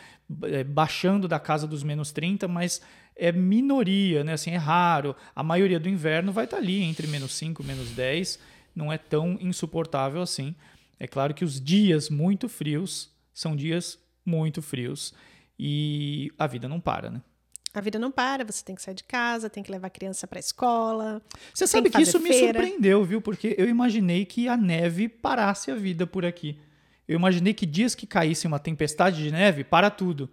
É, 0.45 0.65
Baixando 0.65 1.29
da 1.29 1.39
casa 1.39 1.67
dos 1.67 1.83
menos 1.83 2.11
30, 2.11 2.49
mas 2.49 2.81
é 3.17 3.33
minoria, 3.33 4.25
né? 4.25 4.33
Assim, 4.33 4.51
é 4.51 4.57
raro. 4.57 5.15
A 5.35 5.43
maioria 5.43 5.79
do 5.79 5.89
inverno 5.89 6.33
vai 6.33 6.45
estar 6.45 6.57
ali 6.57 6.83
entre 6.83 7.07
menos 7.07 7.33
5 7.33 7.63
e 7.63 7.67
menos 7.67 7.91
10, 7.91 8.39
não 8.75 8.93
é 8.93 8.99
tão 8.99 9.39
insuportável 9.41 10.21
assim. 10.21 10.55
É 10.99 11.07
claro 11.07 11.35
que 11.35 11.45
os 11.45 11.61
dias 11.61 12.09
muito 12.09 12.49
frios 12.49 13.13
são 13.33 13.55
dias 13.55 13.99
muito 14.25 14.63
frios 14.63 15.13
e 15.59 16.33
a 16.39 16.47
vida 16.47 16.69
não 16.69 16.81
para, 16.81 17.11
né? 17.11 17.21
A 17.75 17.81
vida 17.81 17.99
não 17.99 18.11
para, 18.11 18.45
você 18.45 18.65
tem 18.65 18.77
que 18.77 18.83
sair 18.83 18.95
de 18.95 19.03
casa, 19.03 19.51
tem 19.51 19.63
que 19.63 19.71
levar 19.71 19.89
a 19.89 19.91
criança 19.91 20.29
para 20.29 20.39
a 20.39 20.41
escola. 20.41 21.21
Você 21.53 21.67
sabe 21.67 21.91
que 21.91 21.97
que 21.97 22.03
isso 22.03 22.13
fazer 22.13 22.25
me 22.25 22.31
feira. 22.31 22.61
surpreendeu, 22.61 23.05
viu? 23.05 23.21
Porque 23.21 23.57
eu 23.59 23.69
imaginei 23.69 24.25
que 24.25 24.49
a 24.49 24.57
neve 24.57 25.09
parasse 25.09 25.73
a 25.73 25.75
vida 25.75 26.07
por 26.07 26.25
aqui. 26.25 26.57
Eu 27.07 27.19
imaginei 27.19 27.53
que 27.53 27.67
dias 27.67 27.95
que 27.95 28.07
caísse 28.07 28.47
uma 28.47 28.61
tempestade 28.61 29.23
de 29.23 29.31
neve, 29.33 29.65
para 29.65 29.91
tudo. 29.91 30.31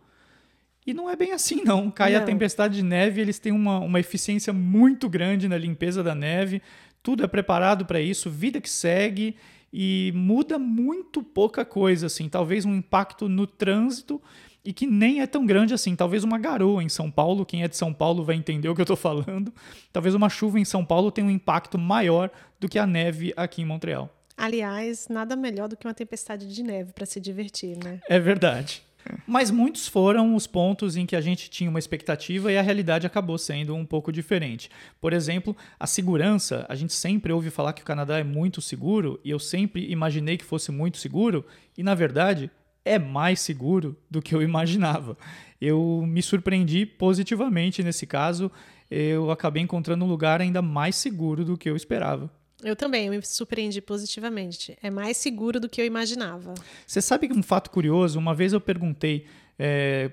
E 0.85 0.93
não 0.93 1.09
é 1.09 1.15
bem 1.15 1.31
assim, 1.31 1.63
não. 1.63 1.91
Cai 1.91 2.15
a 2.15 2.19
Não. 2.19 2.25
tempestade 2.25 2.75
de 2.75 2.83
neve, 2.83 3.21
eles 3.21 3.37
têm 3.37 3.51
uma, 3.51 3.79
uma 3.79 3.99
eficiência 3.99 4.51
muito 4.51 5.07
grande 5.07 5.47
na 5.47 5.57
limpeza 5.57 6.01
da 6.03 6.15
neve. 6.15 6.61
Tudo 7.03 7.23
é 7.23 7.27
preparado 7.27 7.85
para 7.85 8.01
isso, 8.01 8.29
vida 8.29 8.59
que 8.59 8.69
segue 8.69 9.35
e 9.71 10.11
muda 10.15 10.57
muito 10.59 11.21
pouca 11.23 11.63
coisa, 11.63 12.07
assim. 12.07 12.27
Talvez 12.27 12.65
um 12.65 12.75
impacto 12.75 13.29
no 13.29 13.45
trânsito 13.47 14.21
e 14.65 14.73
que 14.73 14.85
nem 14.85 15.21
é 15.21 15.27
tão 15.27 15.45
grande 15.45 15.73
assim. 15.73 15.95
Talvez 15.95 16.23
uma 16.23 16.37
garoa 16.37 16.83
em 16.83 16.89
São 16.89 17.09
Paulo, 17.09 17.45
quem 17.45 17.63
é 17.63 17.67
de 17.67 17.77
São 17.77 17.93
Paulo 17.93 18.23
vai 18.23 18.35
entender 18.35 18.67
o 18.69 18.75
que 18.75 18.81
eu 18.81 18.83
estou 18.83 18.97
falando. 18.97 19.53
Talvez 19.93 20.13
uma 20.15 20.29
chuva 20.29 20.59
em 20.59 20.65
São 20.65 20.83
Paulo 20.83 21.11
tenha 21.11 21.25
um 21.27 21.31
impacto 21.31 21.77
maior 21.77 22.29
do 22.59 22.67
que 22.67 22.77
a 22.77 22.85
neve 22.87 23.33
aqui 23.37 23.61
em 23.61 23.65
Montreal. 23.65 24.09
Aliás, 24.37 25.07
nada 25.07 25.35
melhor 25.35 25.67
do 25.67 25.77
que 25.77 25.85
uma 25.87 25.93
tempestade 25.93 26.51
de 26.51 26.63
neve 26.63 26.93
para 26.93 27.05
se 27.05 27.19
divertir, 27.19 27.77
né? 27.77 27.99
É 28.09 28.19
verdade. 28.19 28.81
Mas 29.25 29.51
muitos 29.51 29.87
foram 29.87 30.35
os 30.35 30.47
pontos 30.47 30.95
em 30.95 31.05
que 31.05 31.15
a 31.15 31.21
gente 31.21 31.49
tinha 31.49 31.69
uma 31.69 31.79
expectativa 31.79 32.51
e 32.51 32.57
a 32.57 32.61
realidade 32.61 33.07
acabou 33.07 33.37
sendo 33.37 33.75
um 33.75 33.85
pouco 33.85 34.11
diferente. 34.11 34.69
Por 34.99 35.13
exemplo, 35.13 35.55
a 35.79 35.87
segurança. 35.87 36.65
A 36.69 36.75
gente 36.75 36.93
sempre 36.93 37.31
ouve 37.31 37.49
falar 37.49 37.73
que 37.73 37.81
o 37.81 37.85
Canadá 37.85 38.19
é 38.19 38.23
muito 38.23 38.61
seguro 38.61 39.19
e 39.23 39.29
eu 39.29 39.39
sempre 39.39 39.89
imaginei 39.91 40.37
que 40.37 40.45
fosse 40.45 40.71
muito 40.71 40.97
seguro 40.97 41.45
e, 41.77 41.83
na 41.83 41.95
verdade, 41.95 42.49
é 42.83 42.97
mais 42.97 43.39
seguro 43.39 43.97
do 44.09 44.21
que 44.21 44.33
eu 44.33 44.41
imaginava. 44.41 45.17
Eu 45.59 46.03
me 46.07 46.21
surpreendi 46.21 46.85
positivamente 46.85 47.83
nesse 47.83 48.07
caso. 48.07 48.51
Eu 48.89 49.31
acabei 49.31 49.61
encontrando 49.61 50.03
um 50.03 50.07
lugar 50.07 50.41
ainda 50.41 50.61
mais 50.61 50.95
seguro 50.95 51.45
do 51.45 51.57
que 51.57 51.69
eu 51.69 51.75
esperava. 51.75 52.29
Eu 52.63 52.75
também, 52.75 53.07
eu 53.07 53.11
me 53.11 53.25
surpreendi 53.25 53.81
positivamente. 53.81 54.77
É 54.81 54.89
mais 54.89 55.17
seguro 55.17 55.59
do 55.59 55.69
que 55.69 55.81
eu 55.81 55.85
imaginava. 55.85 56.53
Você 56.85 57.01
sabe 57.01 57.27
que 57.27 57.33
um 57.33 57.43
fato 57.43 57.69
curioso, 57.69 58.19
uma 58.19 58.35
vez 58.35 58.53
eu 58.53 58.61
perguntei 58.61 59.25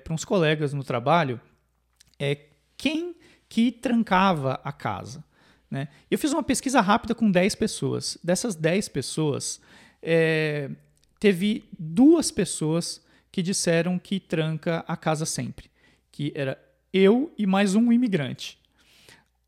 para 0.03 0.13
uns 0.13 0.23
colegas 0.23 0.73
no 0.73 0.83
trabalho 0.83 1.41
é, 2.19 2.37
quem 2.77 3.15
que 3.47 3.71
trancava 3.71 4.59
a 4.63 4.71
casa. 4.71 5.23
Né? 5.71 5.87
Eu 6.09 6.17
fiz 6.17 6.31
uma 6.31 6.43
pesquisa 6.43 6.81
rápida 6.81 7.15
com 7.15 7.31
10 7.31 7.55
pessoas. 7.55 8.17
Dessas 8.23 8.55
10 8.55 8.89
pessoas, 8.89 9.59
é, 10.01 10.69
teve 11.19 11.63
duas 11.77 12.29
pessoas 12.29 13.03
que 13.31 13.41
disseram 13.41 13.97
que 13.97 14.19
tranca 14.19 14.83
a 14.87 14.95
casa 14.95 15.25
sempre. 15.25 15.69
Que 16.11 16.31
era 16.35 16.59
eu 16.93 17.33
e 17.37 17.47
mais 17.47 17.75
um 17.75 17.91
imigrante. 17.91 18.58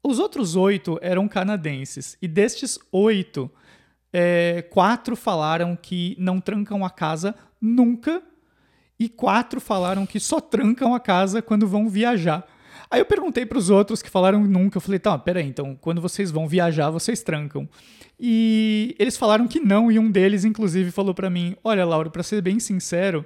Os 0.04 0.20
outros 0.20 0.56
oito 0.56 0.98
eram 1.02 1.28
canadenses. 1.28 2.18
E 2.22 2.28
destes 2.28 2.80
oito, 2.92 3.52
é, 4.12 4.64
quatro 4.70 5.16
falaram 5.16 5.76
que 5.76 6.16
não 6.20 6.40
trancam 6.40 6.84
a 6.84 6.90
casa 6.90 7.36
nunca. 7.60 8.22
E 9.00 9.10
quatro 9.10 9.62
falaram 9.62 10.06
que 10.06 10.20
só 10.20 10.40
trancam 10.40 10.94
a 10.94 11.00
casa 11.00 11.42
quando 11.42 11.68
vão 11.68 11.90
viajar. 11.90 12.48
Aí 12.90 13.00
eu 13.00 13.06
perguntei 13.06 13.46
para 13.46 13.58
os 13.58 13.70
outros 13.70 14.02
que 14.02 14.10
falaram 14.10 14.44
nunca. 14.44 14.78
Eu 14.78 14.82
falei, 14.82 15.00
tá, 15.00 15.18
peraí, 15.18 15.48
então 15.48 15.78
quando 15.80 16.02
vocês 16.02 16.30
vão 16.30 16.48
viajar, 16.48 16.90
vocês 16.90 17.24
trancam. 17.24 17.68
E 18.20 18.96
eles 19.00 19.18
falaram 19.18 19.48
que 19.48 19.60
não. 19.60 19.92
E 19.92 19.98
um 19.98 20.12
deles, 20.12 20.46
inclusive, 20.46 20.92
falou 20.92 21.14
para 21.14 21.30
mim: 21.30 21.56
Olha, 21.64 21.84
Laura, 21.84 22.10
para 22.10 22.22
ser 22.22 22.40
bem 22.42 22.60
sincero, 22.60 23.26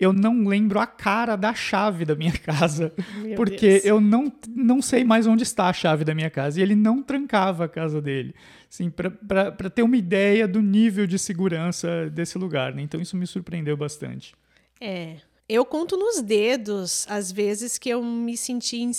eu 0.00 0.14
não 0.14 0.48
lembro 0.48 0.80
a 0.80 0.86
cara 0.86 1.36
da 1.36 1.52
chave 1.52 2.06
da 2.06 2.14
minha 2.14 2.32
casa. 2.40 2.92
Meu 3.18 3.36
porque 3.36 3.68
Deus. 3.68 3.84
eu 3.84 4.00
não, 4.00 4.32
não 4.48 4.80
sei 4.80 5.04
mais 5.04 5.26
onde 5.26 5.42
está 5.42 5.68
a 5.68 5.72
chave 5.74 6.04
da 6.04 6.14
minha 6.14 6.30
casa. 6.30 6.58
E 6.58 6.62
ele 6.62 6.74
não 6.74 7.02
trancava 7.02 7.66
a 7.66 7.68
casa 7.68 8.00
dele. 8.00 8.34
Assim, 8.68 8.90
para 8.90 9.68
ter 9.68 9.82
uma 9.82 9.96
ideia 9.96 10.48
do 10.48 10.62
nível 10.62 11.06
de 11.06 11.18
segurança 11.18 12.08
desse 12.08 12.38
lugar. 12.38 12.74
Né? 12.74 12.80
Então 12.80 12.98
isso 12.98 13.14
me 13.14 13.26
surpreendeu 13.26 13.76
bastante. 13.76 14.34
É. 14.80 15.16
Eu 15.46 15.64
conto 15.66 15.96
nos 15.96 16.22
dedos 16.22 17.06
as 17.08 17.30
vezes 17.30 17.76
que 17.76 17.90
eu 17.90 18.02
me 18.02 18.36
senti 18.36 18.78
em, 18.78 18.92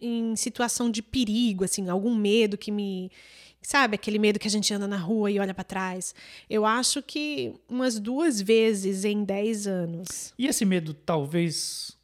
em 0.00 0.36
situação 0.36 0.90
de 0.90 1.02
perigo, 1.02 1.64
assim, 1.64 1.88
algum 1.90 2.14
medo 2.14 2.56
que 2.56 2.72
me. 2.72 3.10
Sabe, 3.66 3.96
aquele 3.96 4.16
medo 4.16 4.38
que 4.38 4.46
a 4.46 4.50
gente 4.50 4.72
anda 4.72 4.86
na 4.86 4.96
rua 4.96 5.28
e 5.28 5.40
olha 5.40 5.52
para 5.52 5.64
trás. 5.64 6.14
Eu 6.48 6.64
acho 6.64 7.02
que 7.02 7.52
umas 7.68 7.98
duas 7.98 8.40
vezes 8.40 9.04
em 9.04 9.24
10 9.24 9.66
anos. 9.66 10.32
E 10.38 10.46
esse 10.46 10.64
medo 10.64 10.94
talvez 10.94 11.98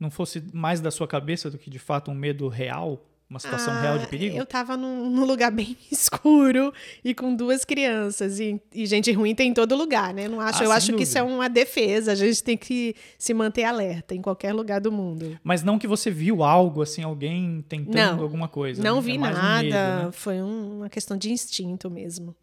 não 0.00 0.10
fosse 0.10 0.42
mais 0.52 0.80
da 0.80 0.90
sua 0.90 1.06
cabeça 1.06 1.48
do 1.48 1.56
que 1.56 1.70
de 1.70 1.78
fato 1.78 2.10
um 2.10 2.14
medo 2.16 2.48
real? 2.48 3.00
Uma 3.28 3.38
situação 3.40 3.72
Ah, 3.74 3.80
real 3.80 3.98
de 3.98 4.06
perigo? 4.06 4.36
Eu 4.36 4.44
tava 4.46 4.76
num, 4.76 5.08
num 5.10 5.24
lugar 5.24 5.50
bem 5.50 5.76
escuro 5.90 6.72
e 7.02 7.14
com 7.14 7.34
duas 7.34 7.64
crianças. 7.64 8.38
E, 8.38 8.60
e 8.72 8.86
gente 8.86 9.10
ruim 9.12 9.34
tem 9.34 9.50
em 9.50 9.54
todo 9.54 9.74
lugar, 9.74 10.12
né? 10.12 10.28
Não 10.28 10.40
acho, 10.40 10.62
Ah, 10.62 10.66
eu 10.66 10.70
acho 10.72 10.94
que 10.94 11.02
isso 11.02 11.16
é 11.16 11.22
dúvida. 11.22 11.36
uma 11.38 11.48
defesa. 11.48 12.12
A 12.12 12.14
gente 12.14 12.44
tem 12.44 12.56
que 12.56 12.94
se 13.18 13.32
manter 13.32 13.64
alerta 13.64 14.14
em 14.14 14.20
qualquer 14.22 14.52
lugar 14.52 14.80
do 14.80 14.92
mundo. 14.92 15.38
Mas 15.42 15.62
não 15.62 15.78
que 15.78 15.86
você 15.86 16.10
viu 16.10 16.44
algo, 16.44 16.82
assim, 16.82 17.02
alguém 17.02 17.64
tentando 17.68 17.94
Não, 18.16 18.22
alguma 18.22 18.46
coisa. 18.46 18.82
Não 18.82 18.96
né? 18.96 19.02
vi 19.02 19.14
É 19.14 19.18
mais 19.18 19.36
um 19.36 19.40
nada. 19.40 19.62
medo, 19.62 19.72
né? 20.06 20.12
Foi 20.12 20.42
um- 20.42 20.76
uma 20.78 20.90
questão 20.90 21.16
de 21.16 21.32
instinto 21.32 21.90
mesmo. 21.90 22.36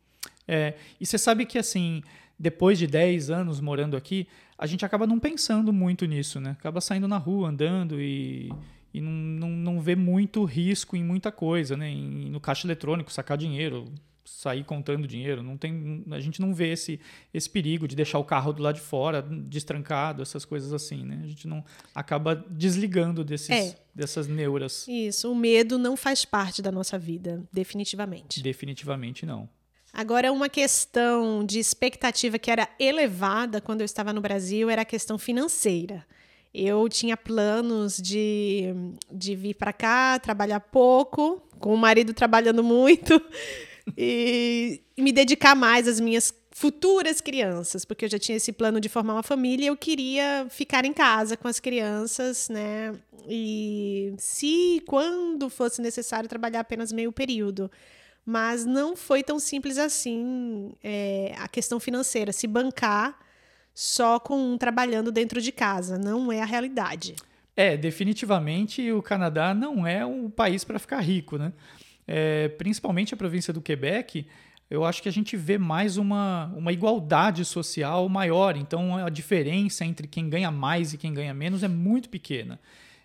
É, 0.47 0.73
e 0.99 1.05
você 1.05 1.17
sabe 1.17 1.45
que, 1.45 1.57
assim, 1.59 2.01
depois 2.37 2.77
de 2.79 2.87
10 2.87 3.29
anos 3.29 3.59
morando 3.61 3.95
aqui, 3.95 4.27
a 4.57 4.65
gente 4.65 4.83
acaba 4.83 5.05
não 5.07 5.19
pensando 5.19 5.71
muito 5.71 6.05
nisso, 6.05 6.39
né? 6.41 6.51
Acaba 6.59 6.81
saindo 6.81 7.07
na 7.07 7.17
rua, 7.17 7.49
andando 7.49 8.01
e, 8.01 8.51
e 8.93 8.99
não, 9.01 9.11
não, 9.11 9.49
não 9.49 9.79
vê 9.81 9.95
muito 9.95 10.43
risco 10.43 10.95
em 10.95 11.03
muita 11.03 11.31
coisa, 11.31 11.75
né? 11.77 11.89
Em- 11.89 12.29
no 12.29 12.39
caixa 12.39 12.67
eletrônico, 12.67 13.11
sacar 13.11 13.37
dinheiro, 13.37 13.85
sair 14.23 14.63
contando 14.63 15.07
dinheiro. 15.07 15.41
Não 15.43 15.57
tem, 15.57 16.03
a 16.11 16.19
gente 16.19 16.39
não 16.41 16.53
vê 16.53 16.71
esse, 16.73 16.99
esse 17.33 17.49
perigo 17.49 17.87
de 17.87 17.95
deixar 17.95 18.19
o 18.19 18.23
carro 18.23 18.53
do 18.53 18.61
lado 18.61 18.75
de 18.75 18.81
fora, 18.81 19.21
destrancado, 19.21 20.21
essas 20.21 20.45
coisas 20.45 20.71
assim, 20.73 21.03
né? 21.05 21.21
A 21.23 21.27
gente 21.27 21.47
não 21.47 21.63
acaba 21.93 22.35
desligando 22.35 23.23
desses, 23.23 23.49
É. 23.49 23.75
dessas 23.93 24.27
neuras. 24.27 24.87
Isso, 24.87 25.31
o 25.31 25.35
medo 25.35 25.77
não 25.77 25.97
faz 25.97 26.23
parte 26.25 26.61
da 26.61 26.71
nossa 26.71 26.97
vida, 26.99 27.43
definitivamente. 27.51 28.41
Definitivamente 28.41 29.25
não. 29.25 29.49
Agora, 29.93 30.31
uma 30.31 30.47
questão 30.47 31.43
de 31.45 31.59
expectativa 31.59 32.39
que 32.39 32.49
era 32.49 32.69
elevada 32.79 33.59
quando 33.59 33.81
eu 33.81 33.85
estava 33.85 34.13
no 34.13 34.21
Brasil 34.21 34.69
era 34.69 34.83
a 34.83 34.85
questão 34.85 35.17
financeira. 35.17 36.05
Eu 36.53 36.89
tinha 36.89 37.15
planos 37.15 37.97
de, 37.97 38.73
de 39.11 39.35
vir 39.35 39.53
para 39.53 39.71
cá, 39.71 40.19
trabalhar 40.19 40.59
pouco, 40.59 41.41
com 41.59 41.73
o 41.73 41.77
marido 41.77 42.13
trabalhando 42.13 42.63
muito, 42.63 43.21
e 43.97 44.81
me 44.97 45.11
dedicar 45.11 45.55
mais 45.55 45.87
às 45.87 45.99
minhas 45.99 46.33
futuras 46.51 47.21
crianças, 47.21 47.85
porque 47.85 48.05
eu 48.05 48.09
já 48.09 48.19
tinha 48.19 48.35
esse 48.35 48.51
plano 48.51 48.79
de 48.81 48.89
formar 48.89 49.13
uma 49.13 49.23
família 49.23 49.65
e 49.65 49.67
eu 49.67 49.77
queria 49.77 50.45
ficar 50.49 50.83
em 50.83 50.93
casa 50.93 51.37
com 51.37 51.47
as 51.47 51.59
crianças, 51.59 52.49
né? 52.49 52.93
E 53.27 54.13
se 54.17 54.83
quando 54.85 55.49
fosse 55.49 55.81
necessário 55.81 56.27
trabalhar 56.27 56.59
apenas 56.59 56.91
meio 56.91 57.11
período. 57.11 57.71
Mas 58.23 58.65
não 58.65 58.95
foi 58.95 59.23
tão 59.23 59.39
simples 59.39 59.77
assim 59.79 60.73
é, 60.83 61.33
a 61.39 61.47
questão 61.47 61.79
financeira, 61.79 62.31
se 62.31 62.45
bancar 62.45 63.17
só 63.73 64.19
com 64.19 64.53
um 64.53 64.57
trabalhando 64.57 65.11
dentro 65.11 65.41
de 65.41 65.51
casa. 65.51 65.97
Não 65.97 66.31
é 66.31 66.41
a 66.41 66.45
realidade. 66.45 67.15
É, 67.55 67.75
definitivamente 67.75 68.91
o 68.91 69.01
Canadá 69.01 69.53
não 69.53 69.85
é 69.85 70.05
um 70.05 70.29
país 70.29 70.63
para 70.63 70.79
ficar 70.79 70.99
rico, 71.01 71.37
né? 71.37 71.51
É, 72.07 72.47
principalmente 72.49 73.13
a 73.13 73.17
província 73.17 73.53
do 73.53 73.61
Quebec, 73.61 74.25
eu 74.69 74.85
acho 74.85 75.03
que 75.03 75.09
a 75.09 75.11
gente 75.11 75.35
vê 75.35 75.57
mais 75.57 75.97
uma, 75.97 76.45
uma 76.55 76.71
igualdade 76.71 77.43
social 77.43 78.07
maior. 78.07 78.55
Então 78.55 78.97
a 78.97 79.09
diferença 79.09 79.85
entre 79.85 80.07
quem 80.07 80.29
ganha 80.29 80.49
mais 80.49 80.93
e 80.93 80.97
quem 80.97 81.13
ganha 81.13 81.33
menos 81.33 81.61
é 81.61 81.67
muito 81.67 82.09
pequena. 82.09 82.59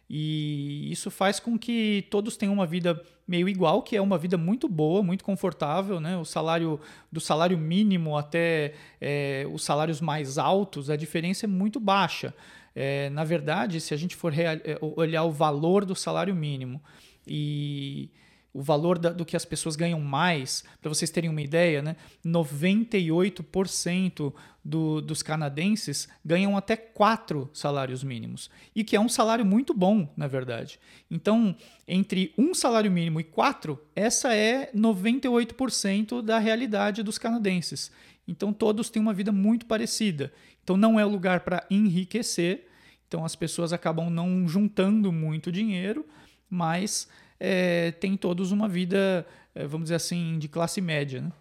E 0.08 0.90
isso 0.90 1.10
faz 1.10 1.40
com 1.40 1.58
que 1.58 2.06
todos 2.10 2.36
tenham 2.36 2.54
uma 2.54 2.66
vida 2.66 3.02
meio 3.26 3.48
igual, 3.48 3.82
que 3.82 3.96
é 3.96 4.00
uma 4.00 4.16
vida 4.16 4.38
muito 4.38 4.68
boa, 4.68 5.02
muito 5.02 5.24
confortável, 5.24 5.98
né? 5.98 6.16
O 6.16 6.24
salário 6.24 6.80
do 7.10 7.20
salário 7.20 7.58
mínimo 7.58 8.16
até 8.16 8.74
é, 9.00 9.46
os 9.52 9.64
salários 9.64 10.00
mais 10.00 10.38
altos, 10.38 10.90
a 10.90 10.96
diferença 10.96 11.46
é 11.46 11.48
muito 11.48 11.80
baixa. 11.80 12.32
É, 12.74 13.10
na 13.10 13.24
verdade, 13.24 13.80
se 13.80 13.94
a 13.94 13.96
gente 13.96 14.14
for 14.14 14.32
é, 14.38 14.58
olhar 14.80 15.24
o 15.24 15.32
valor 15.32 15.84
do 15.84 15.94
salário 15.96 16.34
mínimo 16.36 16.80
e 17.26 18.10
o 18.56 18.62
valor 18.62 18.98
da, 18.98 19.10
do 19.10 19.26
que 19.26 19.36
as 19.36 19.44
pessoas 19.44 19.76
ganham 19.76 20.00
mais, 20.00 20.64
para 20.80 20.88
vocês 20.88 21.10
terem 21.10 21.28
uma 21.28 21.42
ideia, 21.42 21.82
né? 21.82 21.94
98% 22.24 24.32
do, 24.64 25.02
dos 25.02 25.22
canadenses 25.22 26.08
ganham 26.24 26.56
até 26.56 26.74
quatro 26.74 27.50
salários 27.52 28.02
mínimos, 28.02 28.48
e 28.74 28.82
que 28.82 28.96
é 28.96 29.00
um 29.00 29.10
salário 29.10 29.44
muito 29.44 29.74
bom, 29.74 30.10
na 30.16 30.26
verdade. 30.26 30.80
Então, 31.10 31.54
entre 31.86 32.32
um 32.38 32.54
salário 32.54 32.90
mínimo 32.90 33.20
e 33.20 33.24
quatro, 33.24 33.78
essa 33.94 34.34
é 34.34 34.70
98% 34.74 36.22
da 36.22 36.38
realidade 36.38 37.02
dos 37.02 37.18
canadenses. 37.18 37.90
Então, 38.26 38.54
todos 38.54 38.88
têm 38.88 39.02
uma 39.02 39.12
vida 39.12 39.30
muito 39.30 39.66
parecida. 39.66 40.32
Então, 40.64 40.78
não 40.78 40.98
é 40.98 41.04
lugar 41.04 41.40
para 41.40 41.66
enriquecer. 41.70 42.66
Então, 43.06 43.22
as 43.22 43.36
pessoas 43.36 43.74
acabam 43.74 44.08
não 44.08 44.48
juntando 44.48 45.12
muito 45.12 45.52
dinheiro, 45.52 46.06
mas 46.48 47.08
é, 47.38 47.92
têm 47.92 48.16
todos 48.16 48.52
uma 48.52 48.68
vida, 48.68 49.26
é, 49.54 49.66
vamos 49.66 49.86
dizer 49.86 49.96
assim, 49.96 50.38
de 50.38 50.48
classe 50.48 50.80
média. 50.80 51.20
Né? 51.20 51.32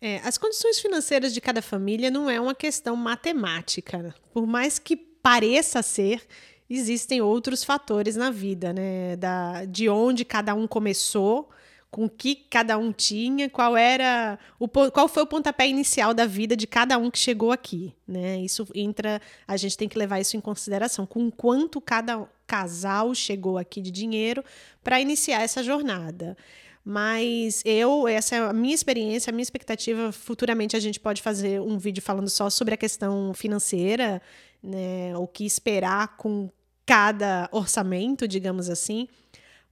É, 0.00 0.16
as 0.24 0.36
condições 0.36 0.80
financeiras 0.80 1.32
de 1.32 1.40
cada 1.40 1.62
família 1.62 2.10
não 2.10 2.28
é 2.28 2.40
uma 2.40 2.54
questão 2.54 2.96
matemática. 2.96 4.14
Por 4.32 4.46
mais 4.46 4.78
que 4.78 4.96
pareça 4.96 5.80
ser, 5.82 6.26
existem 6.68 7.20
outros 7.20 7.62
fatores 7.62 8.16
na 8.16 8.30
vida, 8.30 8.72
né? 8.72 9.16
Da, 9.16 9.64
de 9.64 9.88
onde 9.88 10.24
cada 10.24 10.54
um 10.54 10.66
começou, 10.66 11.48
com 11.88 12.06
o 12.06 12.10
que 12.10 12.34
cada 12.34 12.78
um 12.78 12.90
tinha, 12.90 13.50
qual 13.50 13.76
era 13.76 14.38
o 14.58 14.66
qual 14.66 15.06
foi 15.06 15.22
o 15.22 15.26
pontapé 15.26 15.68
inicial 15.68 16.14
da 16.14 16.24
vida 16.24 16.56
de 16.56 16.66
cada 16.66 16.96
um 16.96 17.10
que 17.10 17.18
chegou 17.18 17.52
aqui, 17.52 17.94
né? 18.08 18.38
Isso 18.40 18.66
entra, 18.74 19.20
a 19.46 19.56
gente 19.56 19.76
tem 19.76 19.88
que 19.88 19.98
levar 19.98 20.18
isso 20.18 20.36
em 20.36 20.40
consideração, 20.40 21.04
com 21.04 21.30
quanto 21.30 21.80
cada 21.80 22.26
casal 22.52 23.14
chegou 23.14 23.56
aqui 23.56 23.80
de 23.80 23.90
dinheiro 23.90 24.44
para 24.84 25.00
iniciar 25.00 25.40
essa 25.40 25.62
jornada. 25.62 26.36
Mas 26.84 27.62
eu, 27.64 28.06
essa 28.06 28.36
é 28.36 28.38
a 28.40 28.52
minha 28.52 28.74
experiência, 28.74 29.30
a 29.30 29.32
minha 29.32 29.42
expectativa. 29.42 30.12
Futuramente 30.12 30.76
a 30.76 30.80
gente 30.80 31.00
pode 31.00 31.22
fazer 31.22 31.62
um 31.62 31.78
vídeo 31.78 32.02
falando 32.02 32.28
só 32.28 32.50
sobre 32.50 32.74
a 32.74 32.76
questão 32.76 33.32
financeira, 33.32 34.20
né? 34.62 35.16
O 35.16 35.26
que 35.26 35.46
esperar 35.46 36.16
com 36.18 36.50
cada 36.84 37.48
orçamento, 37.52 38.28
digamos 38.28 38.68
assim 38.68 39.08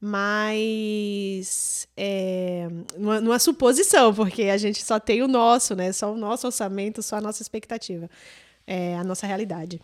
mas 0.02 1.86
é, 1.94 2.66
numa, 2.96 3.38
suposição, 3.38 4.14
porque 4.14 4.44
a 4.44 4.56
gente 4.56 4.82
só 4.82 4.98
tem 4.98 5.22
o 5.22 5.28
nosso, 5.28 5.76
né? 5.76 5.92
Só 5.92 6.10
o 6.14 6.16
nosso 6.16 6.46
orçamento, 6.46 7.02
só 7.02 7.16
a 7.16 7.20
nossa 7.20 7.42
expectativa, 7.42 8.08
é, 8.66 8.96
a 8.96 9.04
nossa 9.04 9.26
realidade. 9.26 9.78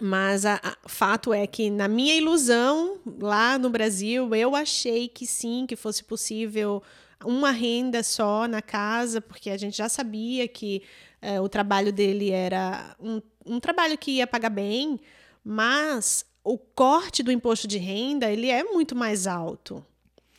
Mas 0.00 0.44
o 0.44 0.88
fato 0.88 1.32
é 1.32 1.46
que, 1.46 1.70
na 1.70 1.86
minha 1.86 2.16
ilusão, 2.16 2.98
lá 3.20 3.56
no 3.58 3.70
Brasil, 3.70 4.34
eu 4.34 4.56
achei 4.56 5.08
que 5.08 5.26
sim, 5.26 5.66
que 5.66 5.76
fosse 5.76 6.02
possível 6.02 6.82
uma 7.24 7.50
renda 7.50 8.02
só 8.02 8.46
na 8.48 8.60
casa, 8.60 9.20
porque 9.20 9.50
a 9.50 9.56
gente 9.56 9.76
já 9.76 9.88
sabia 9.88 10.46
que 10.48 10.82
é, 11.22 11.40
o 11.40 11.48
trabalho 11.48 11.92
dele 11.92 12.30
era 12.30 12.94
um, 13.00 13.22
um 13.46 13.60
trabalho 13.60 13.96
que 13.96 14.12
ia 14.12 14.26
pagar 14.26 14.50
bem, 14.50 15.00
mas 15.44 16.26
o 16.42 16.58
corte 16.58 17.22
do 17.22 17.32
imposto 17.32 17.66
de 17.66 17.78
renda 17.78 18.30
ele 18.30 18.50
é 18.50 18.62
muito 18.62 18.94
mais 18.94 19.26
alto 19.26 19.84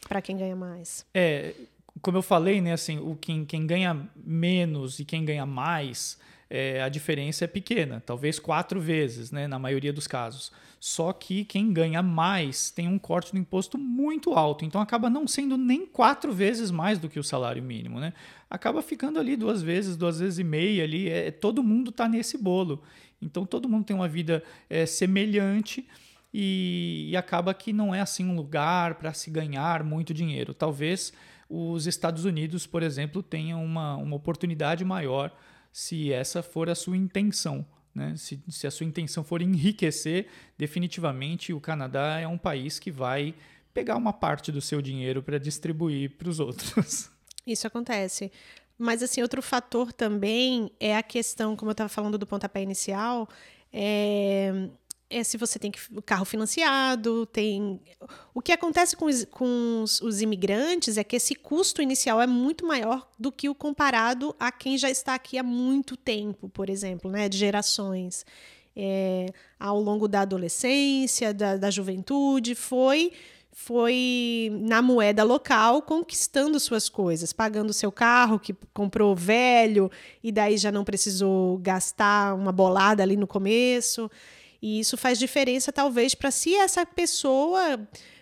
para 0.07 0.21
quem 0.21 0.37
ganha 0.37 0.55
mais. 0.55 1.05
É, 1.13 1.53
como 2.01 2.17
eu 2.17 2.21
falei, 2.21 2.61
né, 2.61 2.73
assim, 2.73 2.99
o 2.99 3.15
quem, 3.15 3.43
quem 3.45 3.65
ganha 3.65 4.07
menos 4.15 4.99
e 4.99 5.05
quem 5.05 5.25
ganha 5.25 5.45
mais, 5.45 6.19
é, 6.49 6.81
a 6.81 6.89
diferença 6.89 7.45
é 7.45 7.47
pequena, 7.47 8.01
talvez 8.05 8.39
quatro 8.39 8.79
vezes, 8.79 9.31
né, 9.31 9.47
na 9.47 9.57
maioria 9.57 9.91
dos 9.91 10.07
casos. 10.07 10.51
Só 10.79 11.11
que 11.11 11.43
quem 11.45 11.73
ganha 11.73 12.03
mais 12.03 12.69
tem 12.69 12.87
um 12.87 12.99
corte 12.99 13.31
do 13.31 13.39
imposto 13.39 13.77
muito 13.77 14.33
alto, 14.33 14.63
então 14.63 14.79
acaba 14.79 15.09
não 15.09 15.27
sendo 15.27 15.57
nem 15.57 15.85
quatro 15.85 16.31
vezes 16.31 16.69
mais 16.69 16.99
do 16.99 17.09
que 17.09 17.19
o 17.19 17.23
salário 17.23 17.63
mínimo, 17.63 17.99
né? 17.99 18.13
Acaba 18.47 18.83
ficando 18.83 19.17
ali 19.17 19.35
duas 19.35 19.63
vezes, 19.63 19.97
duas 19.97 20.19
vezes 20.19 20.37
e 20.37 20.43
meia 20.43 20.83
ali. 20.83 21.09
É, 21.09 21.31
todo 21.31 21.63
mundo 21.63 21.89
está 21.89 22.07
nesse 22.07 22.37
bolo. 22.37 22.83
Então 23.19 23.45
todo 23.45 23.67
mundo 23.67 23.85
tem 23.85 23.95
uma 23.95 24.07
vida 24.07 24.43
é, 24.69 24.85
semelhante 24.85 25.87
e, 26.31 27.07
e, 27.09 27.17
acaba 27.17 27.53
que 27.53 27.73
não 27.73 27.95
é 27.95 28.01
assim 28.01 28.25
um 28.25 28.35
lugar 28.35 28.95
para 28.95 29.13
se 29.13 29.31
ganhar 29.31 29.83
muito 29.83 30.13
dinheiro. 30.13 30.53
Talvez 30.53 31.11
os 31.49 31.87
Estados 31.87 32.25
Unidos, 32.25 32.67
por 32.67 32.83
exemplo, 32.83 33.23
tenham 33.23 33.63
uma, 33.63 33.95
uma 33.95 34.15
oportunidade 34.15 34.85
maior 34.85 35.31
se 35.75 36.13
essa 36.13 36.41
for 36.41 36.69
a 36.69 36.73
sua 36.73 36.95
intenção. 36.95 37.65
Né? 37.93 38.15
Se, 38.15 38.41
se 38.47 38.65
a 38.65 38.71
sua 38.71 38.85
intenção 38.85 39.25
for 39.25 39.41
enriquecer, 39.41 40.27
definitivamente 40.57 41.51
o 41.51 41.59
Canadá 41.59 42.17
é 42.17 42.25
um 42.25 42.37
país 42.37 42.79
que 42.79 42.89
vai 42.89 43.35
pegar 43.73 43.97
uma 43.97 44.13
parte 44.13 44.53
do 44.53 44.61
seu 44.61 44.81
dinheiro 44.81 45.21
para 45.21 45.37
distribuir 45.37 46.11
para 46.11 46.29
os 46.29 46.39
outros. 46.39 47.11
Isso 47.45 47.67
acontece. 47.67 48.31
Mas, 48.77 49.03
assim, 49.03 49.21
outro 49.21 49.41
fator 49.41 49.91
também 49.91 50.71
é 50.79 50.95
a 50.95 51.03
questão, 51.03 51.57
como 51.57 51.71
eu 51.71 51.73
estava 51.73 51.89
falando 51.89 52.17
do 52.17 52.25
pontapé 52.25 52.61
inicial, 52.61 53.27
é, 53.73 54.69
é 55.09 55.23
se 55.23 55.37
você 55.37 55.59
tem 55.59 55.71
o 55.95 56.01
carro 56.01 56.25
financiado, 56.25 57.25
tem... 57.27 57.79
O 58.33 58.41
que 58.41 58.51
acontece 58.51 58.95
com, 58.95 59.05
os, 59.05 59.25
com 59.25 59.81
os, 59.83 60.01
os, 60.01 60.21
imigrantes 60.21 60.97
é 60.97 61.03
que 61.03 61.15
esse 61.15 61.35
custo 61.35 61.81
inicial 61.81 62.19
é 62.19 62.27
muito 62.27 62.65
maior 62.65 63.07
do 63.17 63.31
que 63.31 63.47
o 63.47 63.55
comparado 63.55 64.35
a 64.39 64.51
quem 64.51 64.77
já 64.77 64.89
está 64.89 65.13
aqui 65.13 65.37
há 65.37 65.43
muito 65.43 65.95
tempo, 65.95 66.49
por 66.49 66.69
exemplo, 66.69 67.11
né, 67.11 67.29
de 67.29 67.37
gerações. 67.37 68.25
É, 68.75 69.27
ao 69.59 69.79
longo 69.79 70.07
da 70.07 70.21
adolescência, 70.21 71.33
da, 71.33 71.55
da 71.55 71.71
juventude, 71.71 72.55
foi 72.55 73.11
foi 73.57 74.51
na 74.63 74.81
moeda 74.81 75.23
local 75.23 75.81
conquistando 75.81 76.59
suas 76.59 76.89
coisas, 76.89 77.31
pagando 77.31 77.71
seu 77.71 77.89
carro 77.89 78.37
que 78.37 78.53
comprou 78.73 79.15
velho 79.15 79.89
e 80.21 80.29
daí 80.29 80.57
já 80.57 80.73
não 80.73 80.83
precisou 80.83 81.57
gastar 81.59 82.35
uma 82.35 82.51
bolada 82.51 83.01
ali 83.01 83.15
no 83.15 83.25
começo. 83.25 84.11
E 84.61 84.79
isso 84.79 84.97
faz 84.97 85.19
diferença 85.19 85.71
talvez 85.71 86.15
para 86.15 86.31
se 86.31 86.55
essa 86.55 86.85
pessoa 86.85 87.79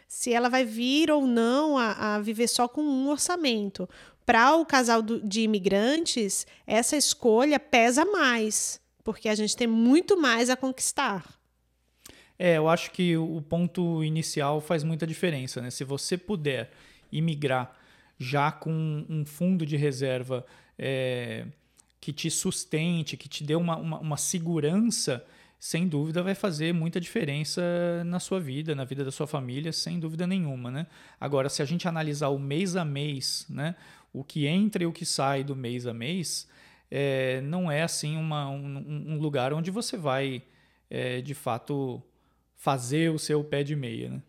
se 0.08 0.32
ela 0.32 0.48
vai 0.48 0.64
vir 0.64 1.10
ou 1.10 1.26
não 1.26 1.76
a, 1.76 2.16
a 2.16 2.20
viver 2.22 2.48
só 2.48 2.68
com 2.68 2.84
um 2.84 3.10
orçamento. 3.10 3.90
Para 4.26 4.56
o 4.56 4.66
casal 4.66 5.02
do, 5.02 5.20
de 5.20 5.42
imigrantes, 5.42 6.46
essa 6.68 6.96
escolha 6.96 7.60
pesa 7.60 8.06
mais, 8.06 8.80
porque 9.04 9.28
a 9.28 9.36
gente 9.36 9.56
tem 9.56 9.68
muito 9.68 10.16
mais 10.16 10.50
a 10.50 10.56
conquistar. 10.56 11.26
É, 12.38 12.58
eu 12.58 12.68
acho 12.68 12.92
que 12.92 13.18
o 13.18 13.42
ponto 13.42 14.04
inicial 14.04 14.62
faz 14.62 14.84
muita 14.84 15.08
diferença, 15.08 15.62
né? 15.62 15.70
Se 15.70 15.84
você 15.84 16.18
puder 16.18 16.72
imigrar 17.12 17.76
já 18.18 18.52
com 18.52 19.06
um 19.10 19.26
fundo 19.26 19.66
de 19.66 19.76
reserva 19.76 20.46
é, 20.78 21.46
que 22.00 22.14
te 22.14 22.30
sustente, 22.30 23.18
que 23.18 23.28
te 23.28 23.44
dê 23.44 23.56
uma, 23.56 23.76
uma, 23.78 24.00
uma, 24.00 24.18
segurança, 24.18 25.26
sem 25.64 25.88
dúvida 25.88 26.22
vai 26.22 26.36
fazer 26.36 26.74
muita 26.74 27.00
diferença 27.00 28.04
na 28.06 28.20
sua 28.20 28.38
vida, 28.38 28.76
na 28.76 28.84
vida 28.84 29.06
da 29.06 29.12
sua 29.12 29.26
família, 29.26 29.72
sem 29.72 29.98
dúvida 29.98 30.28
nenhuma, 30.28 30.70
né? 30.70 30.88
Agora, 31.18 31.48
se 31.48 31.62
a 31.62 31.66
gente 31.66 31.88
analisar 31.88 32.28
o 32.28 32.38
mês 32.38 32.76
a 32.76 32.84
mês, 32.84 33.46
né? 33.50 33.74
O 34.12 34.26
que 34.26 34.46
entra 34.46 34.84
e 34.84 34.86
o 34.86 34.92
que 34.92 35.06
sai 35.06 35.42
do 35.42 35.56
mês 35.56 35.88
a 35.88 35.94
mês, 35.94 36.50
é, 36.92 37.40
não 37.40 37.72
é 37.72 37.82
assim 37.82 38.18
uma, 38.18 38.50
um, 38.50 39.06
um 39.08 39.20
lugar 39.22 39.54
onde 39.54 39.72
você 39.72 39.96
vai, 39.96 40.44
é, 40.90 41.22
de 41.22 41.34
fato 41.34 42.04
fazer 42.58 43.10
o 43.12 43.18
seu 43.18 43.42
pé 43.42 43.64
de 43.64 43.74
meia, 43.74 44.10
né? 44.10 44.22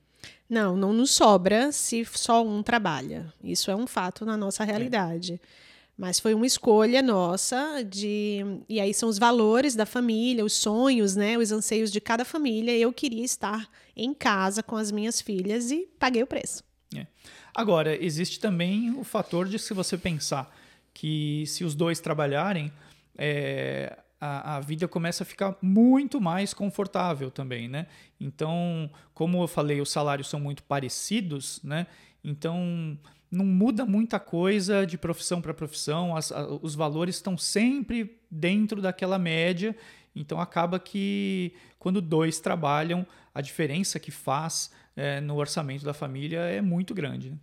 Não, 0.49 0.77
não 0.77 0.93
nos 0.93 1.11
sobra 1.11 1.73
se 1.73 2.05
só 2.05 2.47
um 2.47 2.63
trabalha. 2.63 3.27
Isso 3.43 3.73
é 3.73 3.75
um 3.75 3.89
fato 3.89 4.25
na 4.25 4.37
nossa 4.37 4.63
realidade. 4.63 5.41
É. 5.43 5.74
Mas 5.97 6.19
foi 6.19 6.35
uma 6.35 6.47
escolha 6.47 7.01
nossa 7.01 7.85
de. 7.85 8.41
E 8.69 8.81
aí 8.81 8.93
são 8.93 9.09
os 9.09 9.19
valores 9.19 9.77
da 9.77 9.87
família, 9.87 10.45
os 10.45 10.53
sonhos, 10.53 11.15
né? 11.15 11.39
Os 11.39 11.53
anseios 11.53 11.93
de 11.93 12.01
cada 12.01 12.25
família. 12.25 12.77
Eu 12.77 12.93
queria 12.93 13.25
estar 13.25 13.69
em 13.97 14.13
casa 14.13 14.63
com 14.63 14.77
as 14.77 14.91
minhas 14.91 15.21
filhas 15.21 15.71
e 15.71 15.89
paguei 15.99 16.23
o 16.23 16.27
preço. 16.27 16.65
É. 16.97 17.07
Agora, 17.55 17.97
existe 18.05 18.41
também 18.41 18.91
o 18.99 19.05
fator 19.05 19.49
de 19.49 19.59
se 19.59 19.73
você 19.73 19.97
pensar 19.97 20.53
que 20.93 21.45
se 21.47 21.65
os 21.65 21.75
dois 21.75 22.01
trabalharem, 22.01 22.73
é, 23.17 23.97
a, 24.21 24.57
a, 24.57 24.61
vida 24.61 24.89
começa 24.89 25.23
a 25.23 25.27
ficar 25.27 25.57
muito 25.61 26.21
mais 26.21 26.55
confortável 26.55 27.31
também, 27.31 27.69
né? 27.69 27.87
Então, 28.21 28.91
como 29.13 29.43
eu 29.43 29.49
falei, 29.49 29.81
os 29.81 29.91
salários 29.91 30.29
são 30.29 30.41
muito 30.41 30.63
parecidos, 30.65 31.61
né? 31.63 31.87
Então, 32.25 32.99
não 33.35 33.45
muda 33.45 33.85
muita 33.85 34.19
coisa 34.19 34.87
de 34.87 34.97
profissão 34.97 35.41
para 35.41 35.53
profissão, 35.53 36.17
as, 36.17 36.31
a, 36.33 36.47
os 36.63 36.75
valores 36.75 37.17
estão 37.17 37.37
sempre 37.37 38.19
dentro 38.31 38.81
daquela 38.81 39.19
média, 39.19 39.77
então 40.15 40.41
acaba 40.41 40.79
que 40.79 41.53
quando 41.79 42.01
dois 42.01 42.41
trabalham, 42.41 43.07
a 43.35 43.41
diferença 43.41 43.99
que 43.99 44.11
faz 44.11 44.71
é, 44.97 45.21
no 45.21 45.37
orçamento 45.37 45.85
da 45.85 45.93
família 45.93 46.39
é 46.41 46.61
muito 46.61 46.95
grande. 46.95 47.31
Né? 47.31 47.37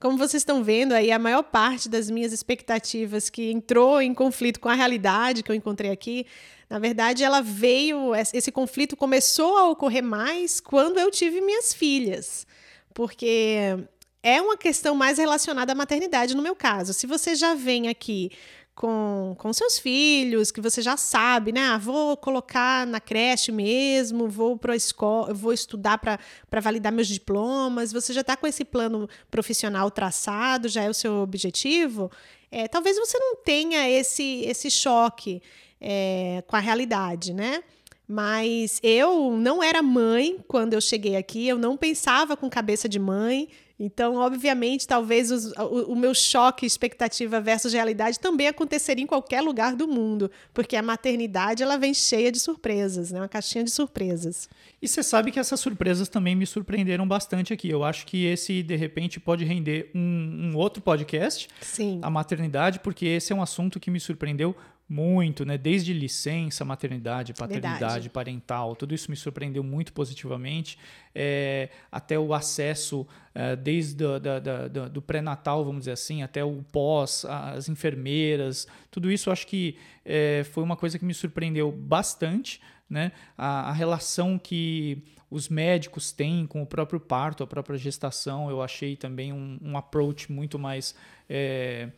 Como 0.00 0.18
vocês 0.18 0.40
estão 0.40 0.64
vendo 0.64 0.92
aí, 0.92 1.10
a 1.12 1.18
maior 1.18 1.42
parte 1.42 1.88
das 1.88 2.10
minhas 2.10 2.32
expectativas 2.32 3.30
que 3.30 3.50
entrou 3.50 4.00
em 4.00 4.12
conflito 4.12 4.58
com 4.58 4.68
a 4.68 4.74
realidade 4.74 5.42
que 5.42 5.50
eu 5.50 5.54
encontrei 5.54 5.90
aqui, 5.90 6.26
na 6.68 6.78
verdade, 6.78 7.22
ela 7.22 7.40
veio, 7.40 8.14
esse 8.14 8.50
conflito 8.50 8.96
começou 8.96 9.56
a 9.56 9.68
ocorrer 9.70 10.02
mais 10.02 10.60
quando 10.60 10.98
eu 10.98 11.10
tive 11.10 11.40
minhas 11.40 11.72
filhas. 11.72 12.46
Porque 12.92 13.78
é 14.24 14.40
uma 14.40 14.56
questão 14.56 14.94
mais 14.94 15.18
relacionada 15.18 15.72
à 15.72 15.74
maternidade, 15.74 16.34
no 16.34 16.42
meu 16.42 16.56
caso. 16.56 16.94
Se 16.94 17.06
você 17.06 17.34
já 17.34 17.54
vem 17.54 17.88
aqui 17.88 18.30
com, 18.74 19.36
com 19.38 19.52
seus 19.52 19.78
filhos, 19.78 20.50
que 20.50 20.62
você 20.62 20.80
já 20.80 20.96
sabe, 20.96 21.52
né? 21.52 21.60
Ah, 21.60 21.76
vou 21.76 22.16
colocar 22.16 22.86
na 22.86 23.00
creche 23.00 23.52
mesmo, 23.52 24.26
vou 24.26 24.56
para 24.56 24.72
a 24.72 24.76
escola, 24.76 25.34
vou 25.34 25.52
estudar 25.52 25.98
para 25.98 26.18
validar 26.62 26.90
meus 26.90 27.06
diplomas, 27.06 27.92
você 27.92 28.14
já 28.14 28.22
está 28.22 28.34
com 28.34 28.46
esse 28.46 28.64
plano 28.64 29.06
profissional 29.30 29.90
traçado, 29.90 30.70
já 30.70 30.82
é 30.82 30.88
o 30.88 30.94
seu 30.94 31.16
objetivo. 31.16 32.10
É, 32.50 32.66
talvez 32.66 32.96
você 32.96 33.18
não 33.18 33.36
tenha 33.36 33.90
esse, 33.90 34.40
esse 34.46 34.70
choque 34.70 35.42
é, 35.78 36.42
com 36.46 36.56
a 36.56 36.60
realidade, 36.60 37.34
né? 37.34 37.62
Mas 38.08 38.80
eu 38.82 39.36
não 39.36 39.62
era 39.62 39.82
mãe 39.82 40.42
quando 40.48 40.72
eu 40.72 40.80
cheguei 40.80 41.14
aqui, 41.14 41.46
eu 41.46 41.58
não 41.58 41.76
pensava 41.76 42.36
com 42.36 42.48
cabeça 42.48 42.88
de 42.88 42.98
mãe, 42.98 43.48
então, 43.78 44.14
obviamente, 44.14 44.86
talvez 44.86 45.32
os, 45.32 45.46
o, 45.52 45.92
o, 45.92 45.96
meu 45.96 46.14
choque, 46.14 46.64
expectativa 46.64 47.40
versus 47.40 47.72
realidade 47.72 48.20
também 48.20 48.46
aconteceria 48.46 49.02
em 49.02 49.06
qualquer 49.06 49.40
lugar 49.40 49.74
do 49.74 49.88
mundo, 49.88 50.30
porque 50.52 50.76
a 50.76 50.82
maternidade 50.82 51.62
ela 51.62 51.76
vem 51.76 51.92
cheia 51.92 52.30
de 52.30 52.38
surpresas, 52.38 53.10
né? 53.10 53.20
Uma 53.20 53.28
caixinha 53.28 53.64
de 53.64 53.70
surpresas. 53.70 54.48
E 54.80 54.86
você 54.86 55.02
sabe 55.02 55.32
que 55.32 55.40
essas 55.40 55.58
surpresas 55.58 56.08
também 56.08 56.36
me 56.36 56.46
surpreenderam 56.46 57.06
bastante 57.06 57.52
aqui. 57.52 57.68
Eu 57.68 57.82
acho 57.82 58.06
que 58.06 58.24
esse, 58.26 58.62
de 58.62 58.76
repente, 58.76 59.18
pode 59.18 59.44
render 59.44 59.90
um, 59.92 60.52
um 60.52 60.56
outro 60.56 60.80
podcast, 60.80 61.48
Sim. 61.60 61.98
a 62.00 62.08
maternidade, 62.08 62.78
porque 62.78 63.06
esse 63.06 63.32
é 63.32 63.36
um 63.36 63.42
assunto 63.42 63.80
que 63.80 63.90
me 63.90 63.98
surpreendeu 63.98 64.54
muito, 64.88 65.44
né? 65.44 65.56
Desde 65.56 65.92
licença, 65.92 66.64
maternidade, 66.64 67.32
paternidade, 67.32 67.78
Verdade. 67.78 68.10
parental, 68.10 68.76
tudo 68.76 68.94
isso 68.94 69.10
me 69.10 69.16
surpreendeu 69.16 69.64
muito 69.64 69.92
positivamente. 69.92 70.78
É, 71.14 71.70
até 71.90 72.18
o 72.18 72.34
acesso, 72.34 73.06
é, 73.34 73.56
desde 73.56 73.94
do, 73.96 74.20
da, 74.20 74.38
da, 74.38 74.88
do 74.88 75.00
pré-natal, 75.00 75.64
vamos 75.64 75.82
dizer 75.82 75.92
assim, 75.92 76.22
até 76.22 76.44
o 76.44 76.62
pós, 76.70 77.24
as 77.24 77.68
enfermeiras, 77.68 78.66
tudo 78.90 79.10
isso 79.10 79.30
acho 79.30 79.46
que 79.46 79.76
é, 80.04 80.44
foi 80.52 80.62
uma 80.62 80.76
coisa 80.76 80.98
que 80.98 81.04
me 81.04 81.14
surpreendeu 81.14 81.72
bastante, 81.72 82.60
né? 82.88 83.12
A, 83.38 83.70
a 83.70 83.72
relação 83.72 84.38
que 84.38 85.02
os 85.30 85.48
médicos 85.48 86.12
têm 86.12 86.46
com 86.46 86.62
o 86.62 86.66
próprio 86.66 87.00
parto, 87.00 87.42
a 87.42 87.46
própria 87.46 87.78
gestação, 87.78 88.50
eu 88.50 88.62
achei 88.62 88.96
também 88.96 89.32
um, 89.32 89.58
um 89.62 89.76
approach 89.76 90.30
muito 90.30 90.58
mais 90.58 90.94
é, 91.28 91.88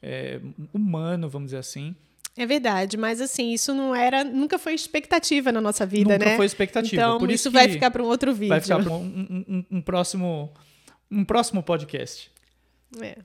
é, 0.00 0.40
humano, 0.72 1.28
vamos 1.28 1.48
dizer 1.48 1.58
assim. 1.58 1.94
É 2.36 2.44
verdade, 2.44 2.98
mas 2.98 3.20
assim, 3.20 3.52
isso 3.52 3.72
não 3.72 3.94
era, 3.94 4.22
nunca 4.22 4.58
foi 4.58 4.74
expectativa 4.74 5.50
na 5.50 5.60
nossa 5.60 5.86
vida, 5.86 6.12
nunca 6.12 6.18
né? 6.18 6.24
Nunca 6.26 6.36
foi 6.36 6.46
expectativa. 6.46 6.94
Então, 6.94 7.18
Por 7.18 7.30
isso, 7.30 7.48
isso 7.48 7.50
vai 7.50 7.68
ficar 7.68 7.90
para 7.90 8.02
um 8.02 8.06
outro 8.06 8.34
vídeo. 8.34 8.50
Vai 8.50 8.60
ficar 8.60 8.82
para 8.82 8.92
um, 8.92 9.44
um, 9.48 9.64
um, 9.70 9.80
próximo, 9.80 10.52
um 11.10 11.24
próximo 11.24 11.62
podcast. 11.62 12.30
É. 13.00 13.16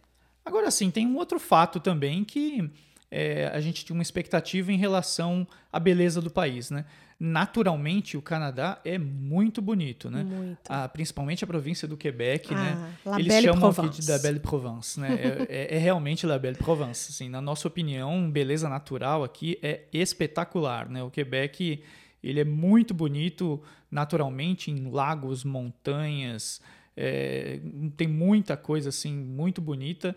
Agora 0.46 0.72
sim, 0.72 0.90
tem 0.90 1.06
um 1.06 1.18
outro 1.18 1.40
fato 1.40 1.80
também 1.80 2.24
que 2.24 2.72
é, 3.12 3.52
a 3.54 3.60
gente 3.60 3.86
tinha 3.86 3.94
uma 3.94 4.02
expectativa 4.02 4.72
em 4.72 4.78
relação 4.78 5.46
à 5.72 5.80
beleza 5.80 6.22
do 6.22 6.32
país, 6.32 6.72
né? 6.72 6.86
naturalmente 7.24 8.18
o 8.18 8.22
Canadá 8.22 8.82
é 8.84 8.98
muito 8.98 9.62
bonito, 9.62 10.10
né? 10.10 10.24
Muito. 10.24 10.58
Ah, 10.68 10.90
principalmente 10.90 11.44
a 11.44 11.48
província 11.48 11.88
do 11.88 11.96
Quebec, 11.96 12.52
né? 12.52 12.60
ah, 12.60 12.76
né? 12.76 12.94
La 13.06 13.20
Eles 13.20 13.28
Belle 13.28 13.46
chamam 13.46 13.72
Provence. 13.72 14.02
de 14.02 14.08
da 14.08 14.18
Belle 14.18 14.40
Provence, 14.40 15.00
né? 15.00 15.20
é, 15.48 15.48
é, 15.48 15.76
é, 15.76 15.78
realmente 15.78 16.26
La 16.26 16.40
Belle 16.40 16.58
Provence. 16.58 17.12
Assim, 17.12 17.30
na 17.30 17.40
nossa 17.40 17.68
opinião, 17.68 18.28
beleza 18.32 18.68
natural 18.68 19.24
aqui 19.24 19.60
é 19.62 19.84
espetacular, 19.94 20.90
né? 20.90 21.04
O 21.04 21.12
Quebec 21.12 21.84
ele 22.24 22.40
é 22.40 22.44
muito 22.44 22.92
bonito 22.92 23.62
naturalmente 23.92 24.72
em 24.72 24.90
lagos, 24.90 25.44
montanhas, 25.44 26.60
é, 26.98 27.60
tem 27.96 28.08
muita 28.08 28.58
coisa 28.58 28.90
assim 28.90 29.14
muito 29.14 29.62
bonita 29.62 30.16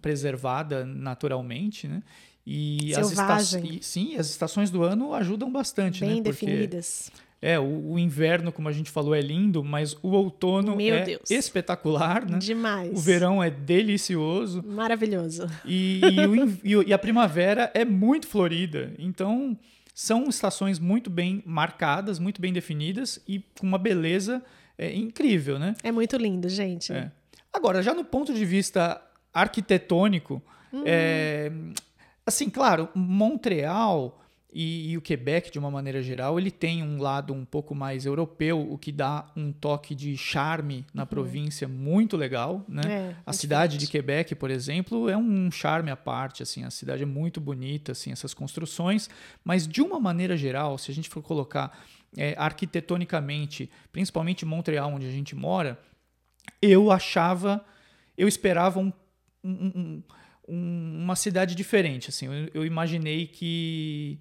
preservada 0.00 0.84
naturalmente, 0.84 1.88
né? 1.88 2.02
E 2.44 2.92
as 2.96 3.12
e, 3.54 3.78
sim, 3.82 4.16
as 4.16 4.28
estações 4.28 4.70
do 4.70 4.82
ano 4.82 5.14
ajudam 5.14 5.50
bastante, 5.50 6.00
Bem 6.00 6.16
né? 6.16 6.16
Porque, 6.16 6.46
definidas. 6.46 7.10
É, 7.40 7.58
o, 7.58 7.92
o, 7.92 7.98
inverno, 7.98 8.52
como 8.52 8.68
a 8.68 8.72
gente 8.72 8.90
falou, 8.90 9.14
é 9.14 9.20
lindo, 9.20 9.64
mas 9.64 9.96
o 10.02 10.10
outono 10.10 10.76
Meu 10.76 10.94
é 10.94 11.04
Deus. 11.04 11.28
espetacular, 11.30 12.24
né? 12.28 12.38
Demais. 12.38 12.92
O 12.96 13.00
verão 13.00 13.42
é 13.42 13.50
delicioso. 13.50 14.62
Maravilhoso. 14.64 15.48
E, 15.64 16.00
e, 16.62 16.76
o, 16.76 16.82
e 16.88 16.92
a 16.92 16.98
primavera 16.98 17.70
é 17.74 17.84
muito 17.84 18.28
florida. 18.28 18.92
Então, 18.96 19.58
são 19.92 20.28
estações 20.28 20.78
muito 20.78 21.10
bem 21.10 21.42
marcadas, 21.44 22.18
muito 22.18 22.40
bem 22.40 22.52
definidas 22.52 23.20
e 23.26 23.40
com 23.58 23.66
uma 23.66 23.78
beleza 23.78 24.42
é, 24.78 24.94
incrível, 24.94 25.58
né? 25.58 25.74
É 25.82 25.90
muito 25.90 26.16
lindo, 26.16 26.48
gente. 26.48 26.92
É. 26.92 27.10
Agora, 27.52 27.82
já 27.82 27.92
no 27.92 28.04
ponto 28.04 28.32
de 28.32 28.44
vista 28.44 29.02
arquitetônico, 29.32 30.42
hum. 30.72 30.82
é, 30.86 31.50
Assim, 32.24 32.48
claro, 32.48 32.88
Montreal 32.94 34.20
e, 34.52 34.92
e, 34.92 34.98
o 34.98 35.00
Quebec, 35.00 35.50
de 35.50 35.58
uma 35.58 35.70
maneira 35.70 36.02
geral, 36.02 36.38
ele 36.38 36.50
tem 36.50 36.82
um 36.82 37.00
lado 37.00 37.32
um 37.32 37.44
pouco 37.44 37.74
mais 37.74 38.06
europeu, 38.06 38.60
o 38.70 38.78
que 38.78 38.92
dá 38.92 39.26
um 39.34 39.50
toque 39.50 39.94
de 39.94 40.16
charme 40.16 40.84
na 40.94 41.02
uhum. 41.02 41.08
província 41.08 41.66
muito 41.66 42.16
legal, 42.16 42.64
né? 42.68 42.82
É, 42.86 43.16
a 43.24 43.32
cidade 43.32 43.76
de 43.76 43.88
Quebec, 43.88 44.34
por 44.34 44.50
exemplo, 44.50 45.08
é 45.08 45.16
um 45.16 45.50
charme 45.50 45.90
à 45.90 45.96
parte, 45.96 46.42
assim, 46.42 46.64
a 46.64 46.70
cidade 46.70 47.02
é 47.02 47.06
muito 47.06 47.40
bonita, 47.40 47.92
assim, 47.92 48.12
essas 48.12 48.34
construções, 48.34 49.10
mas 49.42 49.66
de 49.66 49.80
uma 49.80 49.98
maneira 49.98 50.36
geral, 50.36 50.76
se 50.78 50.90
a 50.92 50.94
gente 50.94 51.08
for 51.08 51.22
colocar 51.22 51.76
é, 52.16 52.34
arquitetonicamente, 52.38 53.70
principalmente 53.90 54.44
Montreal, 54.44 54.92
onde 54.92 55.06
a 55.06 55.10
gente 55.10 55.34
mora, 55.34 55.80
eu 56.60 56.92
achava, 56.92 57.64
eu 58.18 58.28
esperava 58.28 58.78
um, 58.78 58.92
um, 59.42 59.50
um 59.50 60.02
um, 60.48 61.02
uma 61.02 61.16
cidade 61.16 61.54
diferente. 61.54 62.10
Assim, 62.10 62.26
eu, 62.26 62.50
eu, 62.54 62.66
imaginei 62.66 63.26
que 63.26 64.18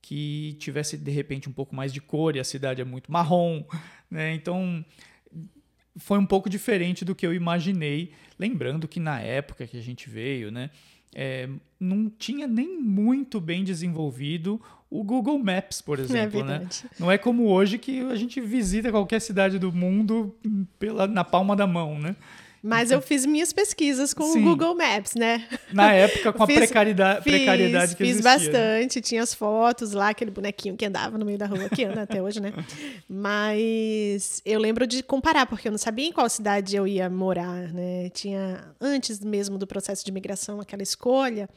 que 0.00 0.54
tivesse 0.60 0.98
de 0.98 1.10
repente 1.10 1.48
um 1.48 1.52
pouco 1.52 1.74
mais 1.74 1.90
de 1.90 1.98
cor 1.98 2.36
e 2.36 2.40
a 2.40 2.44
cidade 2.44 2.78
é 2.78 2.84
muito 2.84 3.10
marrom, 3.10 3.64
né? 4.10 4.34
Então 4.34 4.84
foi 5.96 6.18
um 6.18 6.26
pouco 6.26 6.50
diferente 6.50 7.06
do 7.06 7.14
que 7.14 7.26
eu 7.26 7.32
imaginei. 7.32 8.12
Lembrando 8.38 8.86
que 8.86 9.00
na 9.00 9.18
época 9.20 9.66
que 9.66 9.78
a 9.78 9.80
gente 9.80 10.10
veio, 10.10 10.50
né, 10.50 10.68
é, 11.14 11.48
não 11.80 12.10
tinha 12.10 12.46
nem 12.46 12.78
muito 12.78 13.40
bem 13.40 13.64
desenvolvido 13.64 14.60
o 14.90 15.02
Google 15.02 15.38
Maps, 15.38 15.80
por 15.80 15.98
exemplo, 16.00 16.40
é 16.40 16.44
né? 16.44 16.68
Não 16.98 17.10
é 17.10 17.16
como 17.16 17.46
hoje 17.46 17.78
que 17.78 18.00
a 18.00 18.16
gente 18.16 18.42
visita 18.42 18.90
qualquer 18.90 19.20
cidade 19.20 19.58
do 19.58 19.72
mundo 19.72 20.36
pela, 20.78 21.06
na 21.06 21.24
palma 21.24 21.56
da 21.56 21.66
mão, 21.66 21.98
né? 21.98 22.14
Mas 22.66 22.90
eu 22.90 23.02
fiz 23.02 23.26
minhas 23.26 23.52
pesquisas 23.52 24.14
com 24.14 24.24
Sim. 24.24 24.40
o 24.40 24.42
Google 24.42 24.74
Maps, 24.74 25.14
né? 25.14 25.46
Na 25.70 25.92
época, 25.92 26.32
com 26.32 26.44
a 26.44 26.46
fiz, 26.48 26.56
precariedade, 26.56 27.22
fiz, 27.22 27.34
precariedade 27.34 27.94
que 27.94 28.04
fiz 28.04 28.16
existia. 28.16 28.32
Fiz 28.32 28.46
bastante, 28.46 28.96
né? 28.96 29.02
tinha 29.02 29.22
as 29.22 29.34
fotos 29.34 29.92
lá, 29.92 30.08
aquele 30.08 30.30
bonequinho 30.30 30.74
que 30.74 30.86
andava 30.86 31.18
no 31.18 31.26
meio 31.26 31.36
da 31.36 31.44
rua, 31.44 31.68
que 31.68 31.84
anda 31.84 32.00
até 32.00 32.22
hoje, 32.22 32.40
né? 32.40 32.54
Mas 33.06 34.40
eu 34.46 34.58
lembro 34.58 34.86
de 34.86 35.02
comparar, 35.02 35.44
porque 35.44 35.68
eu 35.68 35.72
não 35.72 35.78
sabia 35.78 36.06
em 36.06 36.12
qual 36.12 36.26
cidade 36.30 36.74
eu 36.74 36.86
ia 36.86 37.10
morar, 37.10 37.70
né? 37.70 38.08
Tinha, 38.14 38.74
antes 38.80 39.20
mesmo 39.20 39.58
do 39.58 39.66
processo 39.66 40.02
de 40.02 40.10
imigração, 40.10 40.58
aquela 40.58 40.82
escolha. 40.82 41.50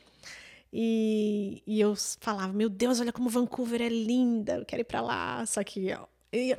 E, 0.73 1.63
e 1.65 1.79
eu 1.79 1.95
falava, 2.19 2.51
meu 2.51 2.67
Deus, 2.67 2.99
olha 2.99 3.13
como 3.13 3.29
Vancouver 3.29 3.81
é 3.81 3.87
linda, 3.87 4.55
eu 4.55 4.65
quero 4.65 4.81
ir 4.81 4.85
para 4.85 4.99
lá. 4.99 5.45
Só 5.45 5.63
que 5.63 5.93
ó, 5.93 6.05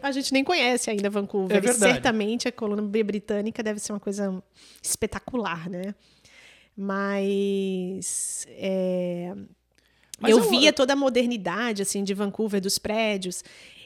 a 0.03 0.13
gente 0.13 0.33
nem 0.33 0.43
conhece 0.43 0.91
ainda 0.91 1.11
Vancouver. 1.11 1.57
É 1.57 1.61
verdade. 1.61 1.93
certamente 1.93 2.49
a 2.49 2.53
Colômbia 2.53 3.05
Britânica 3.05 3.63
deve 3.63 3.79
ser 3.79 3.93
uma 3.93 4.01
coisa 4.01 4.43
espetacular, 4.83 5.69
né? 5.69 5.95
Mas, 6.77 8.47
é, 8.51 9.35
Mas 10.21 10.31
eu, 10.31 10.39
eu 10.39 10.49
via 10.49 10.73
toda 10.73 10.93
a 10.93 10.97
modernidade 10.97 11.83
assim 11.83 12.05
de 12.05 12.15
Vancouver, 12.15 12.61
dos 12.61 12.79
prédios. 12.79 13.43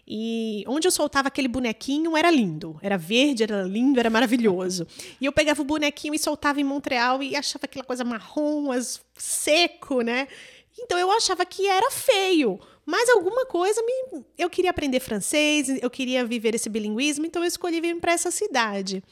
E 0.07 0.65
onde 0.67 0.87
eu 0.87 0.93
soltava 0.93 1.29
aquele 1.29 1.49
bonequinho 1.49 2.17
era 2.17 2.31
lindo. 2.31 2.79
Era 2.83 2.99
verde, 2.99 3.45
era 3.45 3.63
lindo, 3.63 3.99
era 3.99 4.11
maravilhoso. 4.11 4.87
E 5.21 5.25
eu 5.25 5.33
pegava 5.33 5.63
o 5.63 5.65
bonequinho 5.65 6.15
e 6.15 6.19
soltava 6.19 6.61
em 6.61 6.65
Montreal 6.65 7.23
e 7.23 7.35
achava 7.37 7.65
aquela 7.65 7.85
coisa 7.85 8.05
marrom, 8.05 8.69
seco, 9.17 10.03
né? 10.03 10.29
Então 10.79 10.99
eu 10.99 11.11
achava 11.11 11.45
que 11.45 11.67
era 11.67 11.91
feio. 11.91 12.59
Mas 12.85 13.09
alguma 13.11 13.47
coisa 13.47 13.81
me. 13.83 14.25
Eu 14.37 14.51
queria 14.51 14.71
aprender 14.71 15.01
francês, 15.01 15.69
eu 15.69 15.91
queria 15.91 16.25
viver 16.25 16.55
esse 16.55 16.69
bilinguismo, 16.69 17.25
então 17.25 17.43
eu 17.43 17.49
escolhi 17.49 17.81
vir 17.81 17.99
para 18.01 18.13
essa 18.13 18.31
cidade. 18.31 19.03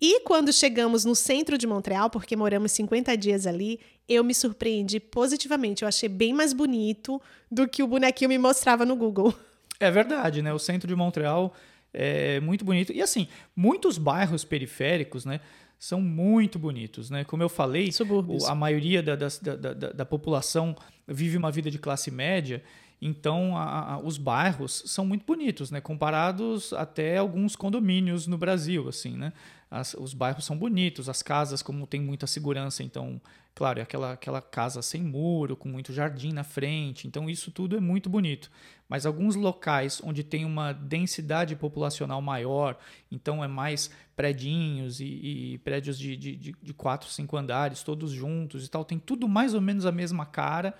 E 0.00 0.20
quando 0.20 0.52
chegamos 0.52 1.04
no 1.04 1.14
centro 1.14 1.56
de 1.56 1.66
Montreal, 1.66 2.10
porque 2.10 2.36
moramos 2.36 2.72
50 2.72 3.16
dias 3.16 3.46
ali, 3.46 3.80
eu 4.08 4.22
me 4.22 4.34
surpreendi 4.34 5.00
positivamente. 5.00 5.82
Eu 5.82 5.88
achei 5.88 6.08
bem 6.08 6.34
mais 6.34 6.52
bonito 6.52 7.20
do 7.50 7.66
que 7.66 7.82
o 7.82 7.86
bonequinho 7.86 8.28
me 8.28 8.38
mostrava 8.38 8.84
no 8.84 8.96
Google. 8.96 9.34
É 9.78 9.90
verdade, 9.90 10.40
né? 10.40 10.54
O 10.54 10.58
centro 10.58 10.88
de 10.88 10.94
Montreal 10.94 11.54
é 11.92 12.40
muito 12.40 12.64
bonito. 12.64 12.94
E 12.94 13.02
assim, 13.02 13.28
muitos 13.54 13.98
bairros 13.98 14.42
periféricos, 14.42 15.26
né? 15.26 15.38
São 15.78 16.00
muito 16.00 16.58
bonitos, 16.58 17.10
né? 17.10 17.24
Como 17.24 17.42
eu 17.42 17.48
falei, 17.48 17.92
Subúrbios. 17.92 18.44
a 18.44 18.54
maioria 18.54 19.02
da, 19.02 19.14
da, 19.14 19.28
da, 19.56 19.92
da, 19.92 20.04
população 20.06 20.74
vive 21.06 21.36
uma 21.36 21.50
vida 21.50 21.70
de 21.70 21.78
classe 21.78 22.10
média, 22.10 22.62
então 23.00 23.56
a, 23.56 23.94
a, 23.94 23.98
os 23.98 24.18
bairros 24.18 24.82
são 24.86 25.04
muito 25.04 25.24
bonitos, 25.24 25.70
né? 25.70 25.80
Comparados 25.80 26.72
até 26.72 27.18
alguns 27.18 27.54
condomínios 27.56 28.26
no 28.26 28.38
Brasil, 28.38 28.88
assim, 28.88 29.16
né? 29.16 29.32
As, 29.70 29.94
os 29.94 30.14
bairros 30.14 30.44
são 30.44 30.56
bonitos, 30.56 31.08
as 31.08 31.22
casas, 31.22 31.62
como 31.62 31.86
tem 31.86 32.00
muita 32.00 32.26
segurança, 32.26 32.82
então 32.82 33.20
Claro, 33.56 33.78
é 33.78 33.82
aquela, 33.82 34.12
aquela 34.12 34.42
casa 34.42 34.82
sem 34.82 35.02
muro, 35.02 35.56
com 35.56 35.66
muito 35.66 35.90
jardim 35.90 36.30
na 36.30 36.44
frente, 36.44 37.08
então 37.08 37.28
isso 37.28 37.50
tudo 37.50 37.74
é 37.74 37.80
muito 37.80 38.10
bonito. 38.10 38.50
Mas 38.86 39.06
alguns 39.06 39.34
locais 39.34 39.98
onde 40.04 40.22
tem 40.22 40.44
uma 40.44 40.74
densidade 40.74 41.56
populacional 41.56 42.20
maior, 42.20 42.78
então 43.10 43.42
é 43.42 43.48
mais 43.48 43.90
predinhos 44.14 45.00
e, 45.00 45.06
e 45.54 45.58
prédios 45.64 45.98
de, 45.98 46.14
de, 46.18 46.36
de 46.36 46.74
quatro, 46.74 47.08
cinco 47.08 47.34
andares, 47.34 47.82
todos 47.82 48.10
juntos 48.10 48.66
e 48.66 48.68
tal, 48.68 48.84
tem 48.84 48.98
tudo 48.98 49.26
mais 49.26 49.54
ou 49.54 49.60
menos 49.62 49.86
a 49.86 49.90
mesma 49.90 50.26
cara 50.26 50.74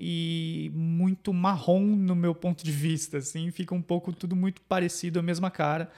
e 0.00 0.70
muito 0.74 1.32
marrom 1.32 1.84
no 1.84 2.16
meu 2.16 2.34
ponto 2.34 2.64
de 2.64 2.72
vista, 2.72 3.18
assim, 3.18 3.50
fica 3.50 3.74
um 3.74 3.82
pouco 3.82 4.12
tudo 4.12 4.34
muito 4.34 4.60
parecido, 4.62 5.18
a 5.18 5.22
mesma 5.22 5.50
cara 5.50 5.90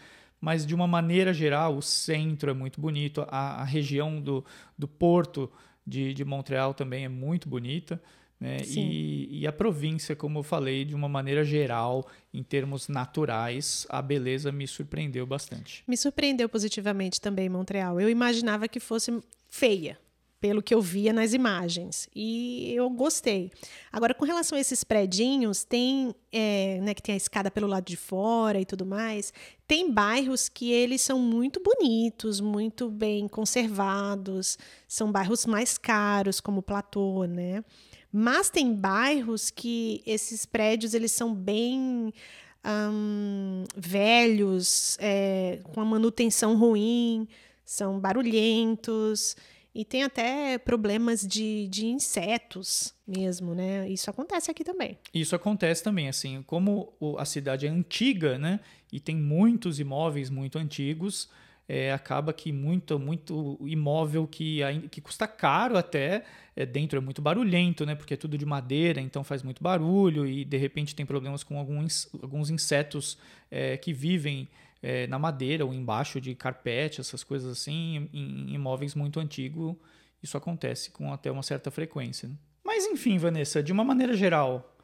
mas 0.42 0.66
de 0.66 0.74
uma 0.74 0.88
maneira 0.88 1.32
geral, 1.32 1.76
o 1.76 1.80
centro 1.80 2.50
é 2.50 2.52
muito 2.52 2.80
bonito, 2.80 3.24
a, 3.28 3.62
a 3.62 3.64
região 3.64 4.20
do, 4.20 4.44
do 4.76 4.88
porto 4.88 5.48
de, 5.86 6.12
de 6.12 6.24
Montreal 6.24 6.74
também 6.74 7.04
é 7.04 7.08
muito 7.08 7.48
bonita. 7.48 8.02
Né? 8.40 8.56
E, 8.66 9.42
e, 9.42 9.46
a 9.46 9.52
província, 9.52 10.16
como 10.16 10.40
eu 10.40 10.42
falei, 10.42 10.84
de 10.84 10.96
uma 10.96 11.08
maneira 11.08 11.44
geral, 11.44 12.04
em 12.34 12.42
termos 12.42 12.88
naturais, 12.88 13.86
a 13.88 14.02
beleza 14.02 14.50
me 14.50 14.66
surpreendeu 14.66 15.24
bastante. 15.24 15.84
Me 15.86 15.96
surpreendeu 15.96 16.48
positivamente 16.48 17.20
também 17.20 17.48
Montreal. 17.48 18.00
Eu 18.00 18.10
imaginava 18.10 18.66
que 18.66 18.80
fosse 18.80 19.16
feia, 19.48 19.96
pelo 20.42 20.60
que 20.60 20.74
eu 20.74 20.82
via 20.82 21.12
nas 21.12 21.32
imagens. 21.32 22.08
E 22.12 22.74
eu 22.74 22.90
gostei. 22.90 23.52
Agora, 23.92 24.12
com 24.12 24.24
relação 24.24 24.58
a 24.58 24.60
esses 24.60 24.82
predinhos, 24.82 25.62
tem, 25.62 26.12
é, 26.32 26.80
né, 26.82 26.94
que 26.94 27.00
tem 27.00 27.14
a 27.14 27.16
escada 27.16 27.48
pelo 27.48 27.68
lado 27.68 27.84
de 27.84 27.96
fora 27.96 28.60
e 28.60 28.64
tudo 28.64 28.84
mais, 28.84 29.32
tem 29.68 29.88
bairros 29.88 30.48
que 30.48 30.72
eles 30.72 31.00
são 31.00 31.20
muito 31.20 31.62
bonitos, 31.62 32.40
muito 32.40 32.90
bem 32.90 33.28
conservados, 33.28 34.58
são 34.88 35.12
bairros 35.12 35.46
mais 35.46 35.78
caros, 35.78 36.40
como 36.40 36.58
o 36.58 36.62
Platô, 36.62 37.24
né? 37.24 37.64
Mas 38.12 38.50
tem 38.50 38.74
bairros 38.74 39.48
que 39.48 40.02
esses 40.04 40.44
prédios 40.44 40.92
eles 40.92 41.12
são 41.12 41.32
bem 41.32 42.12
hum, 42.66 43.62
velhos, 43.76 44.98
é, 45.00 45.60
com 45.72 45.80
a 45.80 45.84
manutenção 45.84 46.56
ruim, 46.56 47.28
são 47.64 48.00
barulhentos. 48.00 49.36
E 49.74 49.84
tem 49.84 50.02
até 50.02 50.58
problemas 50.58 51.26
de, 51.26 51.66
de 51.68 51.86
insetos 51.86 52.94
mesmo, 53.06 53.54
né? 53.54 53.88
Isso 53.88 54.10
acontece 54.10 54.50
aqui 54.50 54.62
também. 54.62 54.98
Isso 55.14 55.34
acontece 55.34 55.82
também, 55.82 56.08
assim, 56.08 56.42
como 56.42 56.92
a 57.18 57.24
cidade 57.24 57.66
é 57.66 57.70
antiga, 57.70 58.38
né? 58.38 58.60
E 58.92 59.00
tem 59.00 59.16
muitos 59.16 59.80
imóveis 59.80 60.28
muito 60.28 60.58
antigos, 60.58 61.30
é, 61.66 61.90
acaba 61.90 62.34
que 62.34 62.52
muito, 62.52 62.98
muito 62.98 63.58
imóvel 63.62 64.26
que, 64.26 64.60
que 64.90 65.00
custa 65.00 65.26
caro 65.26 65.78
até, 65.78 66.22
é, 66.54 66.66
dentro 66.66 66.98
é 66.98 67.00
muito 67.00 67.22
barulhento, 67.22 67.86
né? 67.86 67.94
Porque 67.94 68.12
é 68.12 68.16
tudo 68.16 68.36
de 68.36 68.44
madeira, 68.44 69.00
então 69.00 69.24
faz 69.24 69.42
muito 69.42 69.62
barulho 69.62 70.26
e 70.26 70.44
de 70.44 70.58
repente 70.58 70.94
tem 70.94 71.06
problemas 71.06 71.42
com 71.42 71.58
alguns, 71.58 72.10
alguns 72.22 72.50
insetos 72.50 73.16
é, 73.50 73.78
que 73.78 73.90
vivem 73.90 74.48
é, 74.82 75.06
na 75.06 75.18
madeira 75.18 75.64
ou 75.64 75.72
embaixo 75.72 76.20
de 76.20 76.34
carpete, 76.34 77.00
essas 77.00 77.22
coisas 77.22 77.52
assim, 77.52 78.10
em, 78.12 78.52
imóveis 78.52 78.94
muito 78.94 79.20
antigos, 79.20 79.76
isso 80.22 80.36
acontece 80.36 80.90
com 80.90 81.12
até 81.12 81.30
uma 81.30 81.42
certa 81.42 81.70
frequência. 81.70 82.28
Né? 82.28 82.34
Mas 82.64 82.84
enfim, 82.86 83.16
Vanessa, 83.16 83.62
de 83.62 83.72
uma 83.72 83.84
maneira 83.84 84.14
geral, 84.14 84.76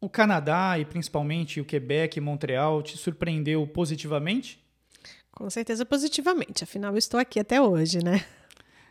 o 0.00 0.08
Canadá 0.08 0.78
e 0.78 0.84
principalmente 0.84 1.60
o 1.60 1.64
Quebec 1.64 2.16
e 2.16 2.20
Montreal 2.20 2.82
te 2.82 2.96
surpreendeu 2.96 3.66
positivamente? 3.66 4.62
Com 5.32 5.50
certeza 5.50 5.84
positivamente, 5.84 6.62
afinal 6.62 6.92
eu 6.92 6.98
estou 6.98 7.18
aqui 7.18 7.40
até 7.40 7.60
hoje, 7.60 8.04
né? 8.04 8.24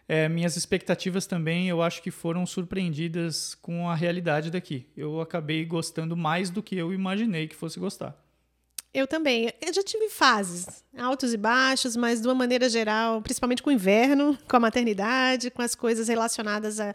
É, 0.06 0.28
minhas 0.28 0.58
expectativas 0.58 1.26
também 1.26 1.70
eu 1.70 1.82
acho 1.82 2.02
que 2.02 2.12
foram 2.12 2.46
surpreendidas 2.46 3.56
com 3.56 3.90
a 3.90 3.96
realidade 3.96 4.52
daqui. 4.52 4.86
Eu 4.98 5.22
acabei 5.22 5.64
gostando 5.64 6.18
mais 6.18 6.50
do 6.50 6.62
que 6.62 6.76
eu 6.76 6.92
imaginei 6.92 7.48
que 7.48 7.56
fosse 7.56 7.80
gostar. 7.80 8.23
Eu 8.94 9.08
também. 9.08 9.52
Eu 9.60 9.74
já 9.74 9.82
tive 9.82 10.08
fases, 10.08 10.84
altos 10.96 11.34
e 11.34 11.38
baixos, 11.38 11.96
mas 11.96 12.22
de 12.22 12.28
uma 12.28 12.36
maneira 12.36 12.70
geral, 12.70 13.24
principalmente 13.24 13.64
com 13.64 13.72
o 13.72 13.74
inverno, 13.74 14.38
com 14.48 14.56
a 14.56 14.60
maternidade, 14.60 15.50
com 15.50 15.64
as 15.64 15.74
coisas 15.74 16.08
relacionadas 16.08 16.80
a, 16.80 16.94